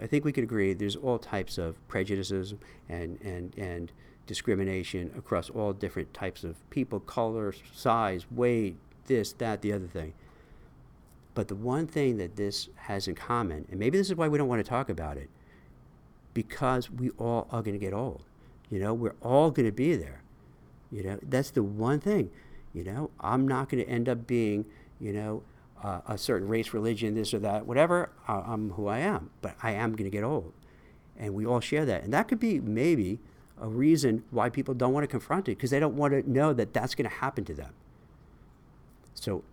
I 0.01 0.07
think 0.07 0.25
we 0.25 0.33
could 0.33 0.43
agree 0.43 0.73
there's 0.73 0.97
all 0.97 1.17
types 1.17 1.57
of 1.57 1.75
prejudices 1.87 2.55
and, 2.89 3.21
and, 3.21 3.57
and 3.57 3.93
discrimination 4.25 5.11
across 5.17 5.49
all 5.49 5.73
different 5.73 6.13
types 6.13 6.43
of 6.43 6.69
people, 6.69 6.99
color, 6.99 7.53
size, 7.73 8.25
weight, 8.31 8.75
this, 9.05 9.33
that, 9.33 9.61
the 9.61 9.73
other 9.73 9.87
thing. 9.87 10.13
But 11.33 11.47
the 11.47 11.55
one 11.55 11.87
thing 11.87 12.17
that 12.17 12.35
this 12.35 12.69
has 12.75 13.07
in 13.07 13.15
common, 13.15 13.65
and 13.69 13.79
maybe 13.79 13.97
this 13.97 14.09
is 14.09 14.15
why 14.15 14.27
we 14.27 14.37
don't 14.37 14.47
want 14.47 14.63
to 14.63 14.69
talk 14.69 14.89
about 14.89 15.17
it, 15.17 15.29
because 16.33 16.89
we 16.89 17.09
all 17.11 17.47
are 17.51 17.61
going 17.61 17.73
to 17.73 17.79
get 17.79 17.93
old. 17.93 18.23
You 18.69 18.79
know, 18.79 18.93
we're 18.93 19.15
all 19.21 19.51
going 19.51 19.65
to 19.65 19.71
be 19.71 19.95
there. 19.95 20.21
You 20.91 21.03
know, 21.03 21.19
that's 21.23 21.51
the 21.51 21.63
one 21.63 21.99
thing. 21.99 22.29
You 22.73 22.83
know, 22.83 23.11
I'm 23.19 23.47
not 23.47 23.69
going 23.69 23.83
to 23.83 23.89
end 23.89 24.09
up 24.09 24.25
being, 24.25 24.65
you 24.99 25.13
know, 25.13 25.43
uh, 25.83 26.01
a 26.07 26.17
certain 26.17 26.47
race, 26.47 26.73
religion, 26.73 27.13
this 27.13 27.33
or 27.33 27.39
that, 27.39 27.65
whatever. 27.65 28.09
Uh, 28.27 28.43
I'm 28.45 28.71
who 28.71 28.87
I 28.87 28.99
am, 28.99 29.31
but 29.41 29.55
I 29.61 29.71
am 29.71 29.91
going 29.91 30.09
to 30.09 30.15
get 30.15 30.23
old. 30.23 30.53
And 31.17 31.33
we 31.33 31.45
all 31.45 31.59
share 31.59 31.85
that. 31.85 32.03
And 32.03 32.13
that 32.13 32.27
could 32.27 32.39
be 32.39 32.59
maybe 32.59 33.19
a 33.61 33.67
reason 33.67 34.23
why 34.31 34.49
people 34.49 34.73
don't 34.73 34.93
want 34.93 35.03
to 35.03 35.07
confront 35.07 35.47
it 35.47 35.55
because 35.57 35.69
they 35.69 35.79
don't 35.79 35.95
want 35.95 36.13
to 36.13 36.29
know 36.29 36.53
that 36.53 36.73
that's 36.73 36.95
going 36.95 37.09
to 37.09 37.15
happen 37.15 37.45
to 37.45 37.53
them. 37.53 37.73
So 39.13 39.43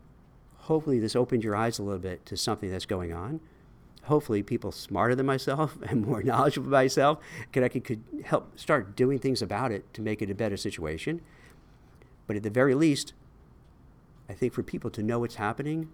hopefully 0.57 0.99
this 0.99 1.15
opened 1.15 1.45
your 1.45 1.55
eyes 1.55 1.79
a 1.79 1.83
little 1.83 2.01
bit 2.01 2.25
to 2.27 2.37
something 2.37 2.71
that's 2.71 2.87
going 2.87 3.13
on. 3.13 3.41
Hopefully 4.05 4.43
people 4.43 4.73
smarter 4.73 5.15
than 5.15 5.27
myself 5.27 5.79
and 5.89 6.05
more 6.07 6.23
knowledgeable 6.23 6.71
than 6.71 6.81
myself 6.81 7.19
could, 7.53 7.63
I 7.63 7.69
could, 7.69 7.85
could 7.85 8.03
help 8.25 8.59
start 8.59 8.97
doing 8.97 9.19
things 9.19 9.43
about 9.43 9.73
it 9.73 9.93
to 9.95 10.03
make 10.03 10.23
it 10.23 10.31
a 10.31 10.35
better 10.35 10.57
situation. 10.57 11.21
But 12.27 12.37
at 12.37 12.43
the 12.43 12.51
very 12.51 12.75
least, 12.75 13.13
I 14.29 14.33
think 14.33 14.53
for 14.53 14.63
people 14.63 14.91
to 14.91 15.03
know 15.03 15.19
what's 15.19 15.35
happening 15.37 15.91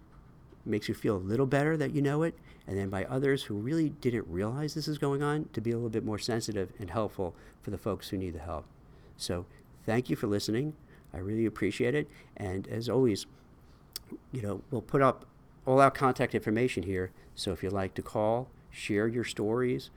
makes 0.67 0.87
you 0.87 0.93
feel 0.93 1.15
a 1.15 1.17
little 1.17 1.45
better 1.45 1.77
that 1.77 1.93
you 1.93 2.01
know 2.01 2.23
it. 2.23 2.35
And 2.67 2.77
then 2.77 2.89
by 2.89 3.05
others 3.05 3.43
who 3.43 3.55
really 3.55 3.89
didn't 3.89 4.25
realize 4.27 4.73
this 4.73 4.87
is 4.87 4.97
going 4.97 5.23
on, 5.23 5.49
to 5.53 5.61
be 5.61 5.71
a 5.71 5.75
little 5.75 5.89
bit 5.89 6.03
more 6.03 6.19
sensitive 6.19 6.71
and 6.79 6.89
helpful 6.89 7.33
for 7.61 7.71
the 7.71 7.77
folks 7.77 8.09
who 8.09 8.17
need 8.17 8.33
the 8.33 8.39
help. 8.39 8.65
So 9.15 9.45
thank 9.85 10.09
you 10.09 10.15
for 10.15 10.27
listening. 10.27 10.73
I 11.13 11.19
really 11.19 11.45
appreciate 11.45 11.95
it. 11.95 12.09
And 12.35 12.67
as 12.67 12.89
always, 12.89 13.25
you 14.31 14.41
know, 14.41 14.61
we'll 14.69 14.81
put 14.81 15.01
up 15.01 15.25
all 15.65 15.79
our 15.79 15.91
contact 15.91 16.35
information 16.35 16.83
here. 16.83 17.11
So 17.35 17.51
if 17.51 17.63
you'd 17.63 17.73
like 17.73 17.93
to 17.95 18.01
call, 18.01 18.49
share 18.69 19.07
your 19.07 19.23
stories, 19.23 19.89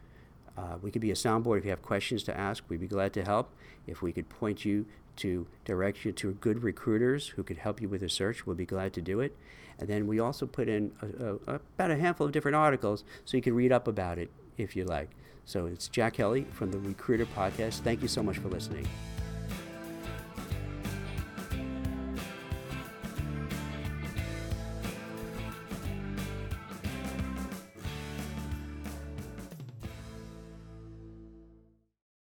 uh, 0.57 0.77
we 0.83 0.91
could 0.91 1.03
be 1.03 1.11
a 1.11 1.15
soundboard 1.15 1.59
if 1.59 1.65
you 1.65 1.71
have 1.71 1.83
questions 1.83 2.23
to 2.25 2.37
ask. 2.37 2.65
We'd 2.69 2.81
be 2.81 2.87
glad 2.87 3.13
to 3.15 3.25
help. 3.25 3.51
If 3.87 4.03
we 4.03 4.13
could 4.13 4.29
point 4.29 4.65
you 4.65 4.87
to 5.17 5.47
direct 5.65 6.05
you 6.05 6.13
to 6.13 6.33
good 6.33 6.63
recruiters 6.63 7.29
who 7.29 7.43
could 7.43 7.59
help 7.59 7.81
you 7.81 7.89
with 7.89 8.03
a 8.03 8.09
search, 8.09 8.47
we'll 8.47 8.57
be 8.57 8.67
glad 8.67 8.93
to 8.95 9.03
do 9.03 9.21
it. 9.21 9.37
And 9.79 9.89
then 9.89 10.07
we 10.07 10.19
also 10.19 10.47
put 10.47 10.69
in 10.69 10.93
a, 11.01 11.53
a, 11.53 11.55
about 11.55 11.91
a 11.91 11.97
handful 11.97 12.27
of 12.27 12.33
different 12.33 12.57
articles 12.57 13.05
so 13.25 13.37
you 13.37 13.43
can 13.43 13.55
read 13.55 13.73
up 13.73 13.89
about 13.89 14.19
it 14.19 14.31
if 14.59 14.77
you 14.77 14.85
like. 14.85 15.11
So 15.47 15.67
it's 15.67 15.89
Jack 15.89 16.15
Kelly 16.15 16.47
from 16.53 16.71
the 16.71 16.79
Recruiter 16.79 17.27
Podcast. 17.27 17.81
Thank 17.81 18.03
you 18.03 18.09
so 18.09 18.23
much 18.23 18.39
for 18.39 18.49
listening. 18.49 18.87